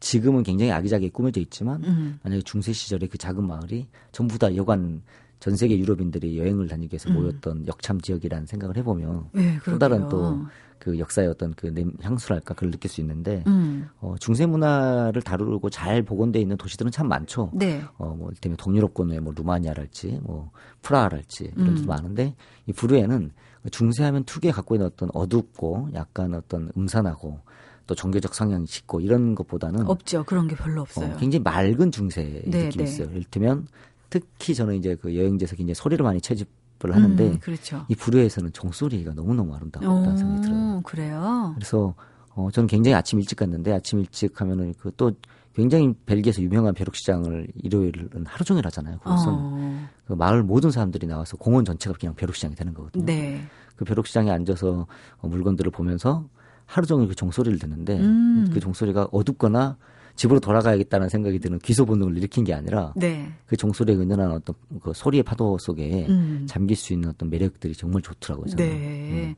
[0.00, 2.18] 지금은 굉장히 아기자기하게 꾸며져 있지만 음.
[2.22, 5.02] 만약에 중세 시절에 그 작은 마을이 전부 다 여관
[5.40, 7.14] 전 세계 유럽인들이 여행을 다니기 위해서 음.
[7.14, 10.46] 모였던 역참 지역이라는 생각을 해보면 네, 또 다른 또
[10.84, 13.88] 그 역사의 어떤 그 향수랄까 그걸 느낄 수 있는데 음.
[14.00, 17.50] 어, 중세 문화를 다루고 잘 복원돼 있는 도시들은 참 많죠.
[17.54, 17.82] 네.
[17.96, 20.50] 어뭐 이를테면 동유럽권의 뭐 루마니아랄지 뭐
[20.82, 21.86] 프라하랄지 이런 데도 음.
[21.86, 22.34] 많은데
[22.66, 23.30] 이 부르에는
[23.70, 27.40] 중세하면 특유의 갖고 있는 어떤 어둡고 약간 어떤 음산하고
[27.86, 30.24] 또 종교적 성향이 짙고 이런 것보다는 없죠.
[30.24, 31.14] 그런 게 별로 없어요.
[31.14, 32.90] 어, 굉장히 맑은 중세 네, 느낌이 네.
[32.90, 33.10] 있어요.
[33.10, 33.66] 이를테면
[34.10, 36.48] 특히 저는 이제 그 여행지에서 굉장히 소리를 많이 채집
[36.84, 37.86] 을 하는데 음, 그렇죠.
[37.88, 40.80] 이 부류에서는 종소리가 너무너무 아름다웠다는 생각이 들어요.
[40.84, 41.52] 그래요?
[41.54, 41.94] 그래서
[42.34, 45.12] 어, 저는 굉장히 아침 일찍 갔는데 아침 일찍 하면은 그 또
[45.54, 48.98] 굉장히 벨기에에서 유명한 벼룩시장을 일요일은 하루 종일 하잖아요.
[48.98, 49.88] 그것은 어.
[50.06, 53.04] 그 마을 모든 사람들이 나와서 공원 전체가 그냥 벼룩시장이 되는 거거든요.
[53.04, 53.40] 네.
[53.76, 54.86] 그 벼룩시장에 앉아서
[55.18, 56.28] 어, 물건들을 보면서
[56.66, 58.50] 하루 종일 그 종소리를 듣는데 음.
[58.52, 59.76] 그 종소리가 어둡거나
[60.16, 63.32] 집으로 돌아가야겠다는 생각이 드는 귀소 본능을 일으킨 게 아니라 네.
[63.46, 66.46] 그 종소리에 은연한 어떤 그 소리의 파도 속에 음.
[66.48, 68.46] 잠길 수 있는 어떤 매력들이 정말 좋더라고요.
[68.46, 68.64] 저는.
[68.64, 68.74] 네.
[69.10, 69.34] 음.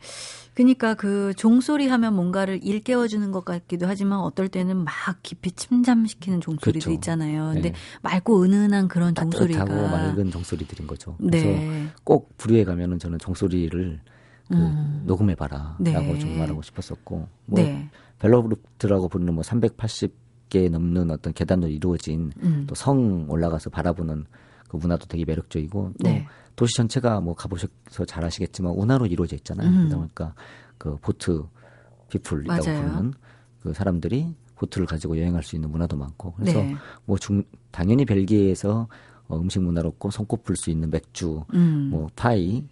[0.55, 6.41] 그러니까 그 종소리 하면 뭔가를 일깨워 주는 것 같기도 하지만 어떨 때는 막 깊이 침잠시키는
[6.41, 6.91] 종소리도 그렇죠.
[6.93, 7.53] 있잖아요.
[7.55, 7.77] 근데 네.
[8.03, 11.17] 맑고 은은한 그런 종소리가 따뜻하고 맑은 종소리들인 거죠.
[11.19, 11.87] 그래서 네.
[12.05, 14.01] 꼭 부류에 가면은 저는 종소리를
[14.49, 15.03] 그 음.
[15.07, 16.19] 녹음해봐라라고 네.
[16.19, 17.91] 좀 말하고 싶었었고 뭐 네.
[18.19, 22.65] 벨로브루트라고 부르는 뭐 380 개 넘는 어떤 계단으로 이루어진 음.
[22.67, 24.27] 또성 올라가서 바라보는
[24.69, 26.27] 그 문화도 되게 매력적이고 또 네.
[26.55, 29.69] 도시 전체가 뭐 가보셔서 잘 아시겠지만 운하로 이루어져 있잖아요.
[29.69, 29.89] 음.
[29.89, 30.35] 그러니까
[30.79, 31.45] 그 보트
[32.09, 33.13] 피플이라고 부르는
[33.63, 36.75] 그 사람들이 보트를 가지고 여행할 수 있는 문화도 많고 그래서 네.
[37.05, 38.89] 뭐 중, 당연히 벨기에에서
[39.29, 41.89] 어, 음식 문화로 꼭 손꼽을 수 있는 맥주, 음.
[41.91, 42.65] 뭐 파이,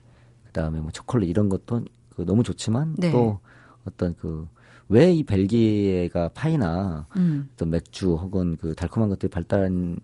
[0.47, 1.85] 그다음에 뭐 초콜릿 이런 것도
[2.15, 3.11] 그 너무 좋지만 네.
[3.11, 3.41] 또
[3.85, 4.47] 어떤 그
[4.89, 7.49] 왜 이 벨기에가 파이나 음.
[7.57, 9.97] 또 맥주 혹은 그 달콤한 것들이 발달을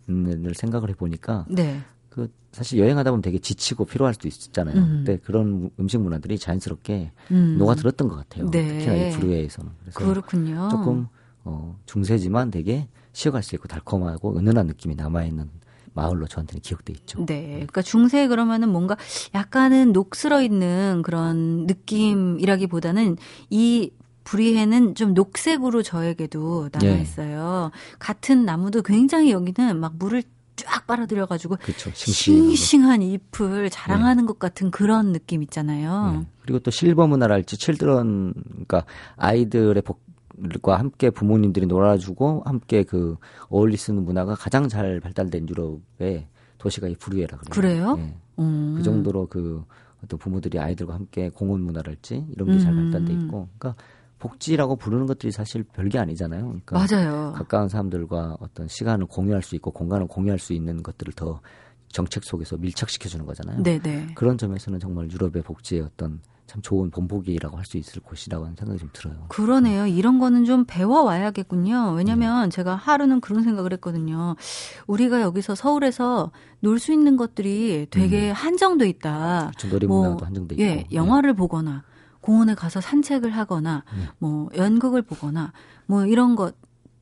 [0.54, 1.80] 생각을 해보니까 네.
[2.08, 4.76] 그 사실 여행하다 보면 되게 지치고 피로할 수도 있잖아요.
[4.76, 4.86] 음.
[5.04, 7.56] 근데 그런 음식 문화들이 자연스럽게 음.
[7.58, 8.50] 녹아들었던 것 같아요.
[8.50, 8.66] 네.
[8.66, 9.70] 특히나 이 브루에에서는.
[9.80, 10.68] 그래서 그렇군요.
[10.70, 11.06] 조금
[11.44, 15.48] 어, 중세지만 되게 쉬어갈 수 있고 달콤하고 은은한 느낌이 남아있는
[15.92, 17.24] 마을로 저한테는 기억돼 있죠.
[17.26, 17.50] 네.
[17.50, 18.96] 그러니까 중세 그러면은 뭔가
[19.34, 23.16] 약간은 녹슬어 있는 그런 느낌이라기보다는
[23.50, 23.90] 이
[24.30, 27.00] 불이해는 좀 녹색으로 저에게도 남아 예.
[27.02, 27.72] 있어요.
[27.74, 27.96] 예.
[27.98, 30.22] 같은 나무도 굉장히 여기는 막 물을
[30.54, 34.26] 쫙 빨아들여가지고 그쵸, 싱싱한 잎을 자랑하는 네.
[34.26, 36.18] 것 같은 그런 느낌 있잖아요.
[36.20, 36.26] 네.
[36.42, 38.84] 그리고 또 실버 문화랄지 칠드런 그러니까
[39.16, 40.00] 아이들의 복,
[40.62, 43.16] 과 함께 부모님들이 놀아주고 함께 그
[43.48, 47.50] 어울리 쓰는 문화가 가장 잘 발달된 유럽의 도시가 이 부르에라 그래요.
[47.50, 47.96] 그래요?
[47.96, 48.16] 네.
[48.38, 48.74] 음.
[48.76, 49.64] 그 정도로 그
[50.04, 52.90] 어떤 부모들이 아이들과 함께 공원 문화랄지 이런 게잘 음.
[52.90, 53.82] 발달돼 있고, 그러니까
[54.20, 56.42] 복지라고 부르는 것들이 사실 별게 아니잖아요.
[56.62, 57.32] 그러니까 맞아요.
[57.34, 61.40] 가까운 사람들과 어떤 시간을 공유할 수 있고 공간을 공유할 수 있는 것들을 더
[61.88, 63.62] 정책 속에서 밀착시켜 주는 거잖아요.
[63.64, 63.80] 네네.
[63.82, 64.06] 네.
[64.14, 68.78] 그런 점에서는 정말 유럽의 복지의 어떤 참 좋은 본보기라고 할 수 있을 곳이라고 하는 생각이
[68.80, 69.24] 좀 들어요.
[69.28, 69.86] 그러네요.
[69.86, 71.92] 이런 거는 좀 배워와야겠군요.
[71.96, 72.54] 왜냐면 네.
[72.54, 74.36] 제가 하루는 그런 생각을 했거든요.
[74.86, 76.30] 우리가 여기서 서울에서
[76.60, 78.34] 놀 수 있는 것들이 되게 음.
[78.34, 79.50] 한정돼 있다.
[79.56, 79.68] 그렇죠.
[79.68, 80.62] 놀이문화도 뭐, 한정돼 있고.
[80.64, 81.36] 예, 영화를 네.
[81.36, 81.84] 보거나
[82.20, 84.04] 공원에 가서 산책을 하거나 네.
[84.18, 85.52] 뭐 연극을 보거나
[85.86, 86.54] 뭐 이런 것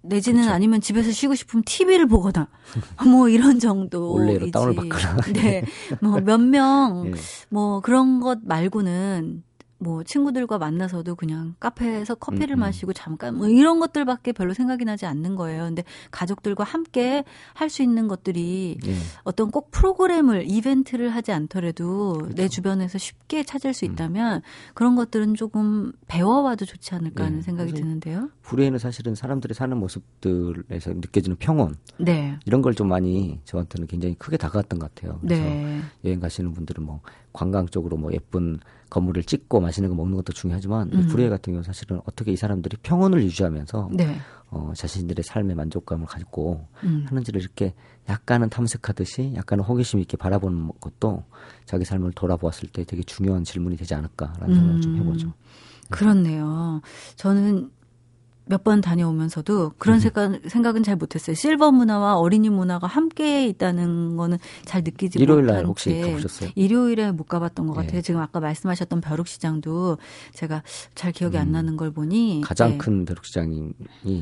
[0.02, 0.54] 내지는 그렇죠.
[0.54, 2.48] 아니면 집에서 쉬고 싶으면 TV를 보거나
[3.06, 4.12] 뭐 이런 정도.
[4.12, 5.16] 원래로 다운을 받거나.
[5.32, 5.64] 네.
[6.00, 7.10] 뭐 몇 명뭐 네.
[7.50, 9.42] 뭐 그런 것 말고는
[9.78, 12.60] 뭐 친구들과 만나서도 그냥 카페에서 커피를 음, 음.
[12.60, 15.64] 마시고 잠깐 뭐 이런 것들밖에 별로 생각이 나지 않는 거예요.
[15.64, 18.94] 근데 가족들과 함께 할 수 있는 것들이 네.
[19.24, 22.34] 어떤 꼭 프로그램을 이벤트를 하지 않더라도 그렇죠.
[22.34, 23.92] 내 주변에서 쉽게 찾을 수 음.
[23.92, 24.40] 있다면 음.
[24.72, 27.42] 그런 것들은 조금 배워와도 좋지 않을까 하는 네.
[27.42, 28.30] 생각이 드는데요.
[28.40, 32.38] 불의에는 사실은 사람들이 사는 모습들에서 느껴지는 평온 네.
[32.46, 35.18] 이런 걸 좀 많이 저한테는 굉장히 크게 다가왔던 것 같아요.
[35.20, 35.80] 그래서 네.
[36.04, 37.00] 여행 가시는 분들은 뭐
[37.38, 38.58] 관광 쪽으로 뭐 예쁜
[38.90, 41.06] 건물을 찍고 맛있는 거 먹는 것도 중요하지만 음.
[41.06, 44.16] 불의 같은 경우 는 사실은 어떻게 이 사람들이 평온을 유지하면서 네.
[44.50, 47.04] 어, 자신들의 삶의 만족감을 가지고 음.
[47.08, 47.74] 하는지를 이렇게
[48.08, 51.22] 약간은 탐색하듯이 약간은 호기심 있게 바라보는 것도
[51.64, 55.00] 자기 삶을 돌아보았을 때 되게 중요한 질문이 되지 않을까라는 생각을 좀 음.
[55.00, 55.32] 해보죠.
[55.90, 56.80] 그렇네요.
[57.14, 57.70] 저는
[58.48, 60.00] 몇 번 다녀오면서도 그런 음.
[60.00, 61.34] 생각, 생각은 잘 못했어요.
[61.34, 66.50] 실버 문화와 어린이 문화가 함께 있다는 거는 잘 느끼지 일요일 날 혹시 가보셨어요?
[66.54, 67.86] 일요일에 못 가봤던 것 네.
[67.86, 68.02] 같아요.
[68.02, 69.98] 지금 아까 말씀하셨던 벼룩시장도
[70.32, 70.62] 제가
[70.94, 71.42] 잘 기억이 음.
[71.42, 72.78] 안 나는 걸 보니 가장 네.
[72.78, 73.72] 큰 벼룩시장이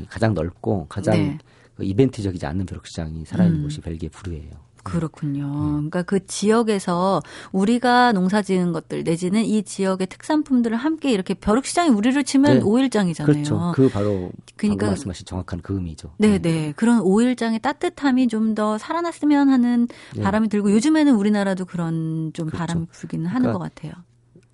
[0.09, 1.37] 가장 넓고 가장 네.
[1.75, 3.63] 그 이벤트적이지 않는 벼룩시장이 살아있는 음.
[3.63, 4.66] 곳이 벨기에 부르예요.
[4.91, 5.45] 그렇군요.
[5.45, 5.71] 음.
[5.75, 7.21] 그러니까 그 지역에서
[7.53, 12.63] 우리가 농사 지은 것들 내지는 이 지역의 특산품들을 함께 이렇게 벼룩시장이 우리를 치면 네.
[12.63, 13.31] 오일장이잖아요.
[13.31, 13.71] 그렇죠.
[13.75, 16.11] 그 바로 그러니까 말씀하신 정확한 그 의미죠.
[16.17, 16.39] 네, 네.
[16.39, 16.73] 네.
[16.75, 20.23] 그런 오일장의 따뜻함이 좀 더 살아났으면 하는 네.
[20.23, 22.65] 바람이 들고 요즘에는 우리나라도 그런 좀 그렇죠.
[22.65, 23.93] 바람이 불기는 하는 그러니까 것 같아요.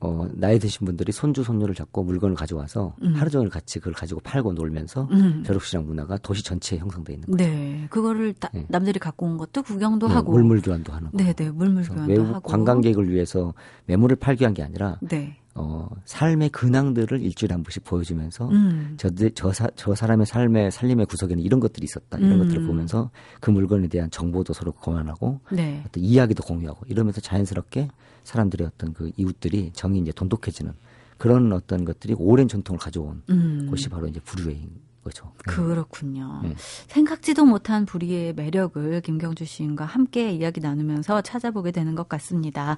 [0.03, 3.13] 어, 나이 드신 분들이 손주, 손녀를 잡고 물건을 가져와서 음.
[3.13, 5.43] 하루 종일 같이 그걸 가지고 팔고 놀면서 음.
[5.45, 7.37] 벼룩시장 문화가 도시 전체에 형성돼 있는 거죠.
[7.37, 7.87] 네.
[7.89, 8.65] 그거를 다, 네.
[8.67, 10.33] 남들이 갖고 온 것도 구경도 네, 하고.
[10.33, 11.17] 물물 교환도 하는 거.
[11.17, 11.49] 네, 네.
[11.49, 12.49] 물물 교환도 하고.
[12.49, 13.53] 관광객을 위해서
[13.85, 15.37] 매물을 팔기 위한 게 아니라 네.
[15.55, 18.95] 어, 삶의 근황들을 일주일에 한 번씩 보여주면서 음.
[18.97, 22.17] 저, 저, 사, 저 사람의 삶의 살림의 구석에는 이런 것들이 있었다.
[22.17, 22.37] 이런 음.
[22.39, 25.81] 것들을 보면서 그 물건에 대한 정보도 서로 공유하고 네.
[25.85, 27.87] 어떤 이야기도 공유하고 이러면서 자연스럽게
[28.23, 30.73] 사람들의 어떤 그 이웃들이 정이 이제 돈독해지는
[31.17, 33.67] 그런 어떤 것들이 오랜 전통을 가져온 음.
[33.69, 34.69] 곳이 바로 이제 불후회인
[35.03, 35.31] 거죠.
[35.45, 35.53] 네.
[35.53, 36.41] 그렇군요.
[36.43, 36.53] 네.
[36.87, 42.77] 생각지도 못한 불의의 매력을 김경주 시인과 함께 이야기 나누면서 찾아보게 되는 것 같습니다.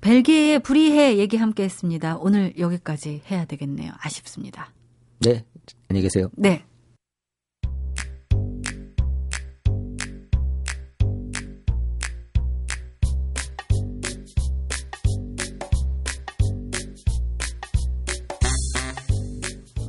[0.00, 2.16] 벨기에의 불의해 얘기 함께 했습니다.
[2.16, 3.92] 오늘 여기까지 해야 되겠네요.
[3.98, 4.72] 아쉽습니다.
[5.20, 5.44] 네.
[5.88, 6.30] 안녕히 계세요.
[6.32, 6.64] 네.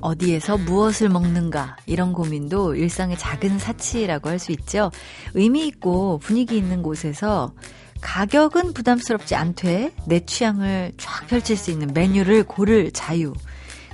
[0.02, 4.92] 어디에서 무엇을 먹는가 이런 고민도 일상의 작은 사치라고 할 수 있죠.
[5.36, 7.54] 의미 있고 분위기 있는 곳에서
[8.02, 13.34] 가격은 부담스럽지 않되 내 취향을 쫙 펼칠 수 있는 메뉴를 고를 자유.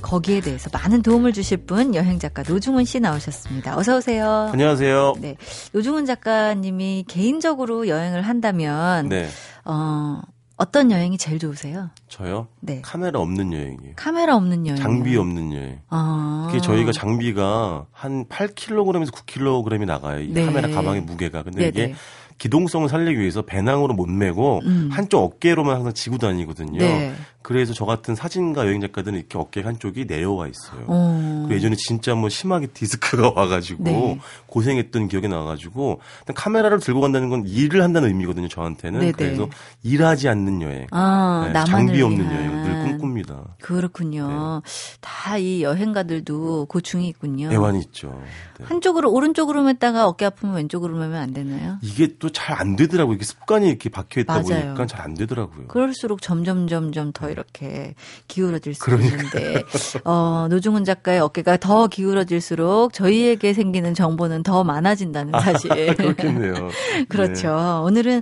[0.01, 3.77] 거기에 대해서 많은 도움을 주실 분 여행 작가 노중훈 씨 나오셨습니다.
[3.77, 4.49] 어서 오세요.
[4.53, 5.15] 안녕하세요.
[5.19, 5.35] 네.
[5.73, 9.27] 노중훈 작가님이 개인적으로 여행을 한다면 네.
[9.65, 10.21] 어
[10.57, 11.91] 어떤 여행이 제일 좋으세요?
[12.09, 12.47] 저요?
[12.61, 12.81] 네.
[12.81, 13.93] 카메라 없는 여행이에요.
[13.95, 14.81] 카메라 없는 여행.
[14.81, 15.79] 장비 없는 여행.
[15.89, 16.47] 아.
[16.49, 20.21] 그게 저희가 장비가 한 8kg에서 9kg이 나가요.
[20.21, 20.45] 이 네.
[20.45, 21.43] 카메라 가방의 무게가.
[21.43, 21.85] 근데 네네.
[21.89, 21.95] 이게
[22.39, 24.89] 기동성을 살리기 위해서 배낭으로 못 메고 음.
[24.91, 26.79] 한쪽 어깨로만 항상 지고 다니거든요.
[26.79, 27.13] 네.
[27.47, 30.83] 그래서 저 같은 사진가 여행 작가들은 이렇게 어깨 한쪽이 내려와 있어요.
[30.87, 31.47] 어.
[31.49, 34.19] 예전에 진짜 뭐 심하게 디스크가 와가지고 네.
[34.47, 36.01] 고생했던 기억이 나가지고
[36.35, 38.49] 카메라를 들고 간다는 건 일을 한다는 의미거든요.
[38.49, 39.11] 저한테는 네네.
[39.13, 39.47] 그래서
[39.81, 43.55] 일하지 않는 여행, 아, 네, 장비 없는 여행을 늘 꿈꿉니다.
[43.61, 44.61] 그렇군요.
[44.65, 44.69] 네.
[44.99, 47.49] 다이 여행가들도 고충이 있군요.
[47.49, 48.21] 애환이 있죠.
[48.59, 48.65] 네.
[48.65, 51.77] 한쪽으로 오른쪽으로 맸다가 어깨 아프면 왼쪽으로 매면 안 되나요?
[51.81, 53.15] 이게 또 잘 안 되더라고요.
[53.15, 55.67] 이게 습관이 이렇게 박혀 있다 보니까 잘 안 되더라고요.
[55.67, 57.93] 그럴수록 점점 점점 더 이렇게
[58.27, 59.15] 기울어질 수 그러니까.
[59.15, 59.63] 있는데
[60.03, 65.71] 어, 노중훈 작가의 어깨가 더 기울어질수록 저희에게 생기는 정보는 더 많아진다는 아, 사실.
[65.71, 66.53] 아, 그렇겠네요.
[67.09, 67.55] 그렇죠.
[67.55, 67.85] 네.
[67.85, 68.21] 오늘은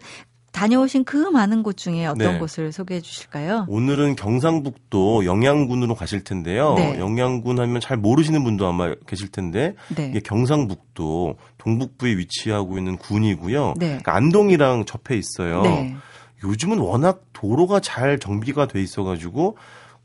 [0.51, 2.39] 다녀오신 그 많은 곳 중에 어떤 네.
[2.39, 3.65] 곳을 소개해 주실까요?
[3.67, 6.75] 오늘은 경상북도 영양군으로 가실 텐데요.
[6.75, 6.97] 네.
[6.97, 10.07] 영양군 하면 잘 모르시는 분도 아마 계실 텐데 네.
[10.11, 13.73] 이게 경상북도 동북부에 위치하고 있는 군이고요.
[13.77, 13.85] 네.
[13.87, 15.61] 그러니까 안동이랑 접해 있어요.
[16.45, 16.49] 네.
[16.51, 19.57] 요즘은 워낙 도로가 잘 정비가 돼 있어가지고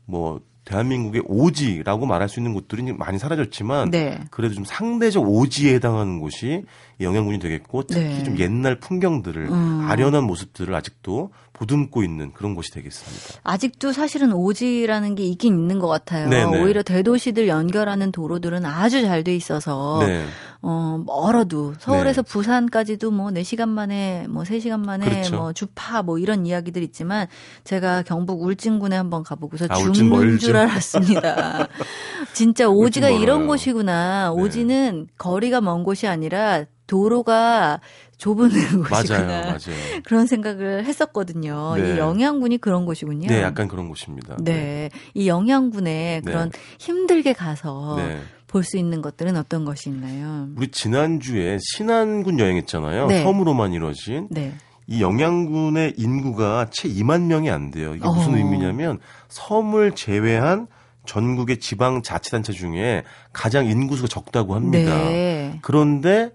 [0.05, 4.19] 뭐 대한민국의 오지라고 말할 수 있는 곳들이 많이 사라졌지만 네.
[4.29, 6.63] 그래도 좀 상대적 오지에 해당하는 곳이
[7.01, 8.23] 영양군이 되겠고 특히 네.
[8.23, 9.85] 좀 옛날 풍경들을 음.
[9.87, 13.41] 아련한 모습들을 아직도 보듬고 있는 그런 곳이 되겠습니다.
[13.43, 16.27] 아직도 사실은 오지라는 게 있긴 있는 것 같아요.
[16.27, 16.51] 네네.
[16.51, 16.61] 네.
[16.61, 20.25] 오히려 대도시들 연결하는 도로들은 아주 잘 돼 있어서 네.
[20.63, 22.31] 어, 멀어도 서울에서 네.
[22.31, 25.35] 부산까지도 뭐 4시간 만에 뭐 3시간 만에 그렇죠.
[25.35, 27.27] 뭐 주파 뭐 이런 이야기들 있지만
[27.63, 31.67] 제가 경북 울진군에 한번 가보고서 아, 죽는 줄 알았습니다.
[32.33, 34.33] 진짜 오지가 이런 곳이구나.
[34.35, 34.41] 네.
[34.41, 37.79] 오지는 거리가 먼 곳이 아니라 도로가
[38.17, 38.49] 좁은
[38.83, 39.17] 곳이구나.
[39.17, 40.01] 맞아요, 맞아요.
[40.03, 41.75] 그런 생각을 했었거든요.
[41.77, 41.93] 네.
[41.95, 43.29] 이 영양군이 그런 곳이군요.
[43.29, 44.35] 네, 약간 그런 곳입니다.
[44.41, 44.89] 네, 네.
[45.13, 46.59] 이 영양군에 그런 네.
[46.79, 48.19] 힘들게 가서 네.
[48.47, 50.49] 볼수 있는 것들은 어떤 것이 있나요?
[50.57, 53.07] 우리 지난주에 신안군 여행했잖아요.
[53.07, 53.23] 네.
[53.23, 54.27] 섬으로만 이루어진.
[54.29, 54.53] 네.
[54.87, 57.95] 이 영양군의 인구가 채 2만 명이 안 돼요.
[57.95, 58.35] 이게 무슨 어.
[58.35, 60.67] 의미냐면 섬을 제외한
[61.05, 64.93] 전국의 지방 자치단체 중에 가장 인구수가 적다고 합니다.
[64.93, 65.57] 네.
[65.61, 66.31] 그런데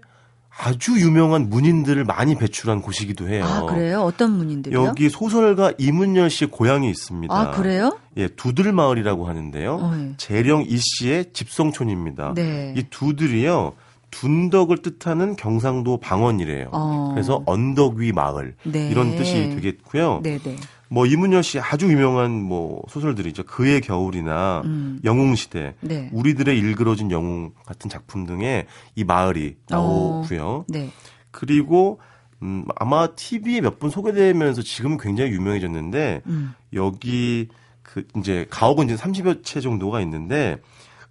[0.59, 3.45] 아주 유명한 문인들을 많이 배출한 곳이기도 해요.
[3.45, 4.01] 아, 그래요?
[4.01, 4.83] 어떤 문인들이요?
[4.85, 7.33] 여기 소설가 이문열 씨의 고향이 있습니다.
[7.33, 7.97] 아, 그래요?
[8.17, 9.75] 예, 두들 마을이라고 하는데요.
[9.75, 10.13] 어, 예.
[10.17, 12.33] 재령 이 씨의 집성촌입니다.
[12.35, 12.73] 네.
[12.75, 13.73] 이 두들이요.
[14.09, 16.69] 둔덕을 뜻하는 경상도 방언이래요.
[16.71, 17.11] 어.
[17.13, 18.89] 그래서 언덕 위 마을 네.
[18.89, 20.21] 이런 뜻이 되겠고요.
[20.23, 20.55] 네, 네.
[20.89, 23.43] 뭐 이문열 씨 아주 유명한 뭐 소설들이죠.
[23.43, 24.99] 그의 겨울이나 음.
[25.03, 26.09] 영웅 시대, 네.
[26.13, 28.65] 우리들의 일그러진 영웅 같은 작품 등에
[28.95, 30.45] 이 마을이 나오고요.
[30.45, 30.65] 어.
[30.67, 30.89] 네.
[31.31, 31.99] 그리고
[32.41, 36.53] 음, 아마 TV에 몇 번 소개되면서 지금은 굉장히 유명해졌는데 음.
[36.73, 37.49] 여기
[37.83, 40.57] 그 이제 가옥은 이제 30여 채 정도가 있는데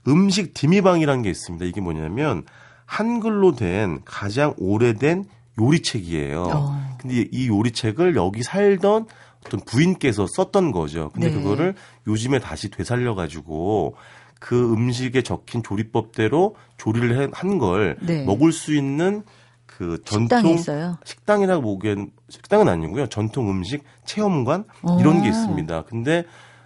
[0.08, 1.64] 음식 디미방이라는 게 있습니다.
[1.64, 2.44] 이게 뭐냐면
[2.86, 5.24] 한글로 된 가장 오래된
[5.60, 6.42] 요리책이에요.
[6.54, 6.96] 어.
[6.98, 9.06] 근데 이 요리책을 여기 살던
[9.46, 11.10] 어떤 부인께서 썼던 거죠.
[11.14, 11.34] 근데 네.
[11.34, 11.74] 그거를
[12.06, 13.96] 요즘에 다시 되살려 가지고
[14.38, 18.24] 그 음식에 적힌 조리법대로 조리를 한걸 네.
[18.24, 19.22] 먹을 수 있는
[19.64, 20.56] 그 전통
[21.04, 23.08] 식당이 라고 보기엔 식당은 아니고요.
[23.08, 24.64] 전통 음식 체험관
[24.98, 25.82] 이런 게 있습니다.
[25.84, 26.24] 근데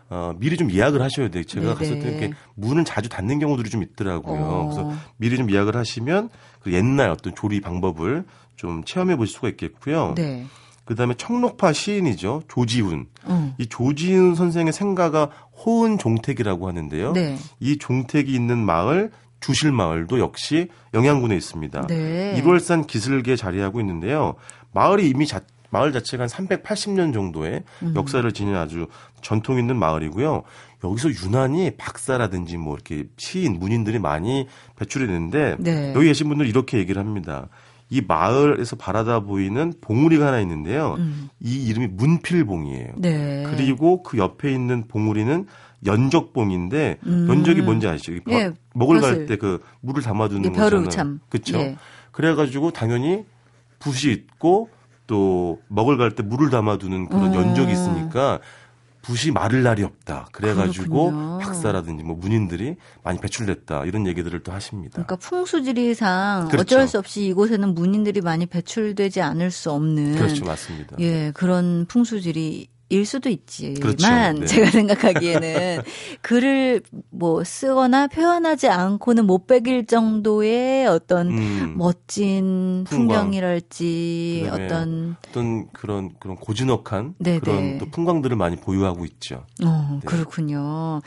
[0.08, 1.44] 어, 미리 좀 예약을 하셔야 돼요.
[1.44, 1.74] 제가 네네.
[1.74, 4.44] 갔을 때 이렇게 문을 자주 닫는 경우들이 좀 있더라고요.
[4.44, 4.68] 어.
[4.68, 8.24] 그래서 미리 좀 예약을 하시면 그 옛날 어떤 조리 방법을
[8.56, 10.14] 좀 체험해 보실 수가 있겠고요.
[10.16, 10.46] 네.
[10.91, 13.07] 그다음에 청록파 시인이죠 조지훈.
[13.28, 13.55] 음.
[13.59, 15.30] 이 조지훈 선생의 생가가
[15.64, 17.12] 호은 종택이라고 하는데요.
[17.12, 17.36] 네.
[17.61, 21.86] 이 종택이 있는 마을 주실 마을도 역시 영양군에 있습니다.
[21.86, 22.43] 네.
[22.43, 24.34] 1월산 기슭에 자리하고 있는데요.
[24.72, 27.95] 마을이 이미 자, 마을 자체가 한 380년 정도의 음.
[27.95, 28.88] 역사를 지닌 아주
[29.22, 30.43] 전통 있는 마을이고요.
[30.82, 35.95] 여기서 유난히 박사라든지 뭐 이렇게 시인, 문인들이 많이 배출이 되는데 네.
[35.95, 37.49] 여기 계신 분들 이렇게 얘기를 합니다.
[37.93, 40.95] 이 마을에서 바라다 보이는 봉우리가 하나 있는데요.
[40.99, 41.28] 음.
[41.41, 42.93] 이 이름이 문필봉이에요.
[42.99, 43.45] 네.
[43.51, 45.47] 그리고 그 옆에 있는 봉우리는
[45.86, 47.26] 연적봉인데 음.
[47.28, 48.12] 연적이 뭔지 아시죠?
[48.30, 50.82] 예, 먹을 갈 때 그 물을 담아두는 거잖아요.
[51.28, 51.59] 그렇죠.
[51.59, 51.76] 예.
[52.12, 53.24] 그래가지고 당연히
[53.78, 54.68] 붓이 있고
[55.07, 57.34] 또 먹을 갈 때 물을 담아두는 그런 어.
[57.34, 58.38] 연적이 있으니까
[59.03, 60.28] 붓이 마를 날이 없다.
[60.32, 61.38] 그래가지고 그렇군요.
[61.38, 64.92] 박사라든지 뭐 문인들이 많이 배출됐다 이런 얘기들을 또 하십니다.
[64.92, 66.76] 그러니까 풍수지리상 그렇죠.
[66.76, 70.96] 어쩔 수 없이 이곳에는 문인들이 많이 배출되지 않을 수 없는 그렇죠, 맞습니다.
[71.01, 74.11] 예, 그런 풍수지리 일 수도 있지만 그렇죠.
[74.41, 74.47] 네.
[74.47, 75.82] 제가 생각하기에는
[76.22, 81.74] 글을 뭐 쓰거나 표현하지 않고는 못 베길 정도의 어떤 음.
[81.78, 87.38] 멋진 풍경이랄지 어떤 어떤 그런 그런 고즈넉한 네네.
[87.38, 89.47] 그런 또 풍광들을 많이 보유하고 있죠.
[89.64, 90.07] 어, 네.
[90.07, 91.01] 그렇군요.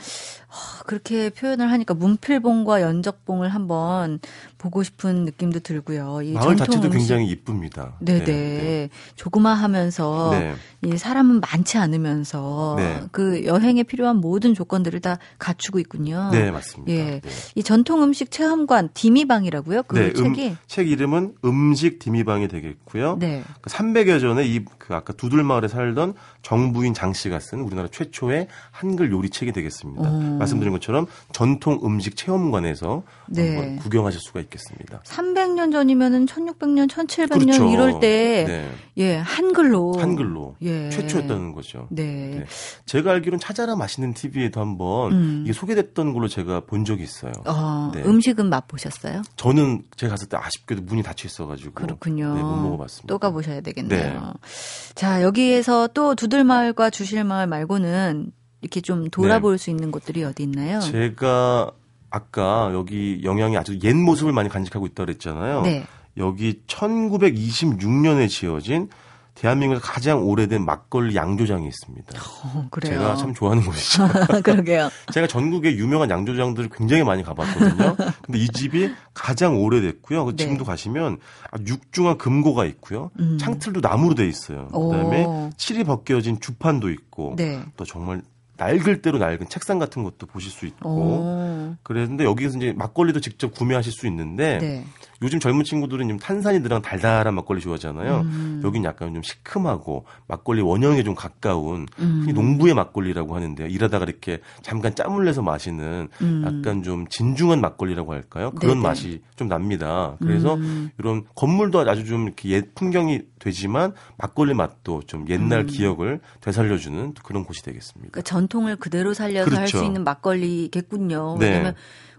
[0.86, 4.20] 그렇게 표현을 하니까 문필봉과 연적봉을 한번
[4.56, 6.20] 보고 싶은 느낌도 들고요.
[6.22, 6.98] 이 마을 자체도 음식.
[6.98, 7.94] 굉장히 이쁩니다.
[8.00, 8.24] 네네.
[8.24, 8.90] 네, 네.
[9.16, 10.54] 조그마하면서 네.
[10.82, 13.00] 이 사람은 많지 않으면서 네.
[13.12, 16.30] 그 여행에 필요한 모든 조건들을 다 갖추고 있군요.
[16.32, 16.92] 네, 맞습니다.
[16.92, 17.20] 예.
[17.20, 17.30] 네.
[17.54, 19.84] 이 전통 음식 체험관 디미방이라고요?
[19.84, 23.16] 그 네, 책이 음, 책 이름은 음식 디미방이 되겠고요.
[23.18, 23.42] 네.
[23.60, 26.12] 그 300여 전에 이 그 아까 두들 마을에 살던
[26.42, 30.10] 정부인 장 씨가 쓴 우리나라 최초의 한글 요리 책이 되겠습니다.
[30.10, 30.20] 오.
[30.38, 33.56] 말씀드린 것처럼 전통 음식 체험관에서 네.
[33.56, 35.00] 한번 구경하실 수가 있겠습니다.
[35.04, 37.70] 300년 전이면은 1600년, 1700년 그렇죠.
[37.70, 38.70] 이럴 때 네.
[38.98, 40.90] 예, 한글로 한글로 예.
[40.90, 41.63] 최초였다는 거죠.
[41.90, 42.02] 네.
[42.38, 42.44] 네.
[42.86, 45.40] 제가 알기로는 찾아라 맛있는 TV에도 한번 음.
[45.44, 47.32] 이게 소개됐던 걸로 제가 본 적이 있어요.
[47.46, 48.02] 어, 네.
[48.02, 49.22] 음식은 맛보셨어요?
[49.36, 52.34] 저는 제가 갔을 때 아쉽게도 문이 닫혀 있어가지고 그렇군요.
[52.34, 53.06] 네, 못 먹어봤습니다.
[53.06, 54.20] 또 가보셔야 되겠네요.
[54.20, 54.94] 네.
[54.94, 59.62] 자 여기에서 또 두들마을과 주실마을 말고는 이렇게 좀 돌아볼 네.
[59.62, 60.80] 수 있는 곳들이 어디 있나요?
[60.80, 61.70] 제가
[62.10, 65.62] 아까 여기 영양이 아주 옛 모습을 많이 간직하고 있다 그랬잖아요.
[65.62, 65.86] 네.
[66.16, 68.88] 여기 1926년에 지어진
[69.34, 72.12] 대한민국에서 가장 오래된 막걸리 양조장이 있습니다.
[72.44, 74.08] 어, 제가 참 좋아하는 곳이죠.
[74.42, 74.90] 그러게요.
[75.12, 77.96] 제가 전국에 유명한 양조장들을 굉장히 많이 가봤거든요.
[78.22, 80.24] 근데 이 집이 가장 오래됐고요.
[80.24, 80.36] 그 네.
[80.36, 81.18] 지금도 가시면
[81.66, 83.10] 육중한 금고가 있고요.
[83.18, 83.36] 음.
[83.38, 84.68] 창틀도 나무로 돼 있어요.
[84.68, 85.50] 그다음에 오.
[85.56, 87.60] 칠이 벗겨진 주판도 있고 네.
[87.76, 88.22] 또 정말
[88.56, 91.74] 낡을 대로 낡은 책상 같은 것도 보실 수 있고 오.
[91.82, 94.84] 그랬는데 여기서 이제 막걸리도 직접 구매하실 수 있는데 네.
[95.24, 98.20] 요즘 젊은 친구들은 좀 탄산이 들어간 달달한 막걸리 좋아하잖아요.
[98.20, 98.60] 음.
[98.62, 102.26] 여긴 약간 좀 시큼하고 막걸리 원형에 좀 가까운 음.
[102.34, 103.66] 농부의 막걸리라고 하는데요.
[103.66, 106.42] 일하다가 이렇게 잠깐 짬을 내서 마시는 음.
[106.46, 108.50] 약간 좀 진중한 막걸리라고 할까요?
[108.52, 108.82] 그런 네네.
[108.82, 110.16] 맛이 좀 납니다.
[110.20, 110.90] 그래서 음.
[110.98, 115.66] 이런 건물도 아주 좀 이렇게 옛 풍경이 되지만 막걸리 맛도 좀 옛날 음.
[115.66, 118.10] 기억을 되살려주는 그런 곳이 되겠습니다.
[118.12, 119.60] 그 전통을 그대로 살려서 그렇죠.
[119.60, 121.38] 할수 있는 막걸리겠군요.
[121.38, 121.48] 네.
[121.48, 121.74] 왜냐면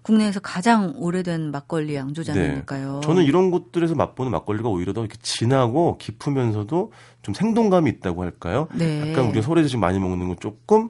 [0.06, 2.94] 국내에서 가장 오래된 막걸리 양조장이니까요.
[2.94, 3.02] 네.
[3.02, 6.92] 저는 이런 곳들에서 맛보는 막걸리가 오히려 더 이렇게 진하고 깊으면서도
[7.24, 8.68] 좀 생동감이 있다고 할까요?
[8.76, 9.12] 네.
[9.12, 10.90] 약간 우리가 서울에서 지금 많이 먹는 건 조금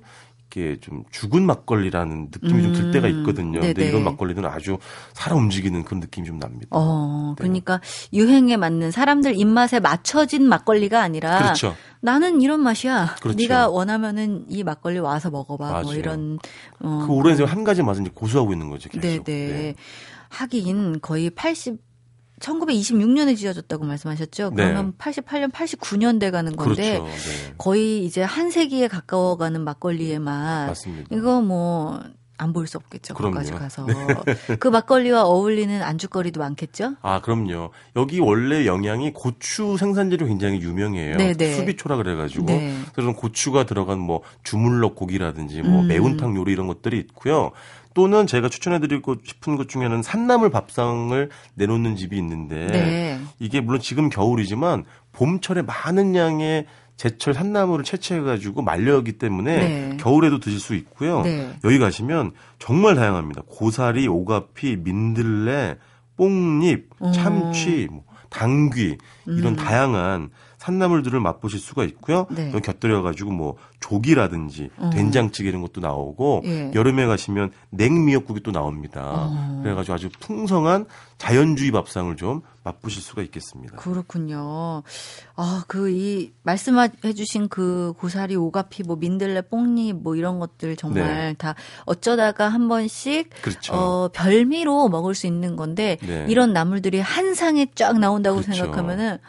[0.55, 2.73] 이렇게 좀 죽은 막걸리라는 느낌이 음.
[2.73, 3.59] 좀들 때가 있거든요.
[3.59, 3.73] 네네.
[3.73, 4.77] 근데 이런 막걸리는 아주
[5.13, 6.67] 살아 움직이는 그런 느낌이 좀 납니다.
[6.71, 7.43] 어, 네.
[7.43, 7.81] 그러니까
[8.13, 11.75] 유행에 맞는 사람들 입맛에 맞춰진 막걸리가 아니라 그렇죠.
[11.99, 13.15] 나는 이런 맛이야.
[13.21, 13.37] 그렇죠.
[13.37, 15.65] 네가 원하면은 이 막걸리 와서 먹어봐.
[15.65, 15.83] 뭐 맞아요.
[15.83, 16.39] 뭐 이런
[16.79, 17.03] 어.
[17.05, 18.89] 그 오랜 세월 한 가지 맛은 이제 고수하고 있는 거죠.
[18.89, 19.01] 계속.
[19.01, 19.23] 네네.
[19.25, 19.75] 네.
[20.29, 21.79] 하긴 거의 80
[22.39, 24.51] 1926년에 지어졌다고 말씀하셨죠.
[24.55, 24.63] 네.
[24.65, 27.05] 그러면 88년, 89년 돼 가는 건데 그렇죠.
[27.05, 27.53] 네.
[27.57, 30.67] 거의 이제 한 세기에 가까워 가는 막걸리의 맛.
[30.67, 31.15] 맞습니다.
[31.15, 33.13] 이거 뭐안볼수 없겠죠.
[33.13, 33.35] 그럼요.
[33.35, 33.85] 거기까지 가서.
[33.85, 34.55] 네.
[34.59, 36.95] 그 막걸리와 어울리는 안주거리도 많겠죠?
[37.01, 37.71] 아, 그럼요.
[37.95, 41.15] 여기 원래 영양이 고추 생산지로 굉장히 유명해요.
[41.17, 41.33] 네네.
[41.35, 41.53] 네.
[41.55, 42.47] 수비초라 그래 가지고.
[42.47, 42.75] 네.
[42.93, 45.87] 그래서 고추가 들어간 뭐 주물럭 고기라든지 뭐 음.
[45.87, 47.51] 매운탕 요리 이런 것들이 있고요.
[47.95, 53.19] 또는 제가 추천해드리고 싶은 것 중에는 산나물 밥상을 내놓는 집이 있는데 네.
[53.39, 54.83] 이게 물론 지금 겨울이지만
[55.13, 56.65] 봄철에 많은 양의
[56.97, 59.97] 제철 산나물을 채취해가지고 말려기 때문에 네.
[59.97, 61.21] 겨울에도 드실 수 있고요.
[61.21, 61.57] 네.
[61.63, 63.43] 여기 가시면 정말 다양합니다.
[63.47, 65.77] 고사리, 오가피, 민들레,
[66.17, 67.11] 뽕잎, 어.
[67.13, 69.55] 참치, 뭐 당귀 이런 음.
[69.55, 70.29] 다양한
[70.65, 72.27] 산나물들을 맛보실 수가 있고요.
[72.29, 72.51] 네.
[72.51, 74.89] 곁들여 가지고 뭐 조기라든지 어.
[74.91, 76.71] 된장찌개 이런 것도 나오고 예.
[76.73, 79.01] 여름에 가시면 냉미역국이 또 나옵니다.
[79.03, 79.61] 어.
[79.63, 80.85] 그래 가지고 아주 풍성한
[81.17, 83.77] 자연주의 밥상을 좀 맛보실 수가 있겠습니다.
[83.77, 84.83] 그렇군요.
[85.35, 91.03] 아, 그 이 말씀해 주신 그 고사리, 오가피, 뭐 민들레, 뽕잎 뭐 이런 것들 정말
[91.07, 91.33] 네.
[91.37, 91.55] 다
[91.85, 93.73] 어쩌다가 한 번씩 그렇죠.
[93.73, 96.25] 어, 별미로 먹을 수 있는 건데 네.
[96.27, 98.53] 이런 나물들이 한 상에 쫙 나온다고 그렇죠.
[98.53, 99.19] 생각하면은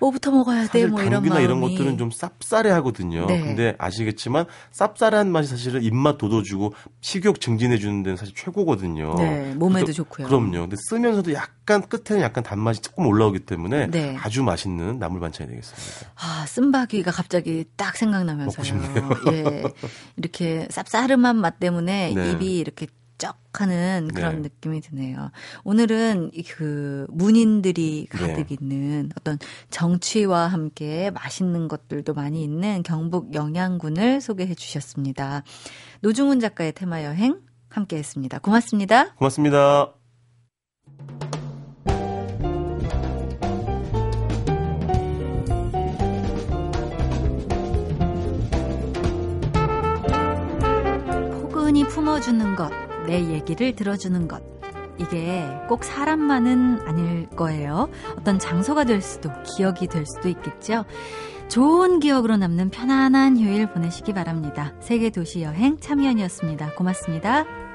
[0.00, 0.86] 뭐부터 먹어야 돼?
[0.86, 1.44] 뭐 이런 마음이.
[1.44, 3.26] 이런 것들은 좀 쌉싸래 하거든요.
[3.26, 3.40] 네.
[3.40, 9.14] 근데 아시겠지만 쌉싸래한 맛이 사실은 입맛 돋워주고 식욕 증진해 주는 데는 사실 최고거든요.
[9.16, 10.26] 네, 몸에도 그래서, 좋고요.
[10.26, 10.60] 그럼요.
[10.62, 14.16] 근데 쓰면서도 약간 끝에는 약간 단맛이 조금 올라오기 때문에 네.
[14.20, 16.12] 아주 맛있는 나물 반찬이 되겠습니다.
[16.16, 18.80] 아, 쓴바귀가 갑자기 딱 생각나면서요.
[19.32, 19.62] 예.
[20.16, 22.30] 이렇게 쌉싸름한 맛 때문에 네.
[22.32, 22.86] 입이 이렇게
[23.20, 24.48] 쩍 하는 그런 네.
[24.48, 25.30] 느낌이 드네요.
[25.62, 28.56] 오늘은 그 문인들이 가득 네.
[28.58, 35.42] 있는 어떤 정취와 함께 맛있는 것들도 많이 있는 경북 영양군을 소개해 주셨습니다.
[36.00, 38.38] 노중훈 작가의 테마 여행 함께 했습니다.
[38.38, 39.14] 고맙습니다.
[39.16, 39.92] 고맙습니다.
[51.42, 52.89] 포근히 품어주는 것.
[53.10, 54.40] 내 얘기를 들어주는 것.
[54.96, 57.88] 이게 꼭 사람만은 아닐 거예요.
[58.16, 60.84] 어떤 장소가 될 수도, 기억이 될 수도 있겠죠.
[61.48, 64.74] 좋은 기억으로 남는 편안한 휴일 보내시기 바랍니다.
[64.78, 66.74] 세계 도시 여행 참여연이었습니다.
[66.76, 67.69] 고맙습니다.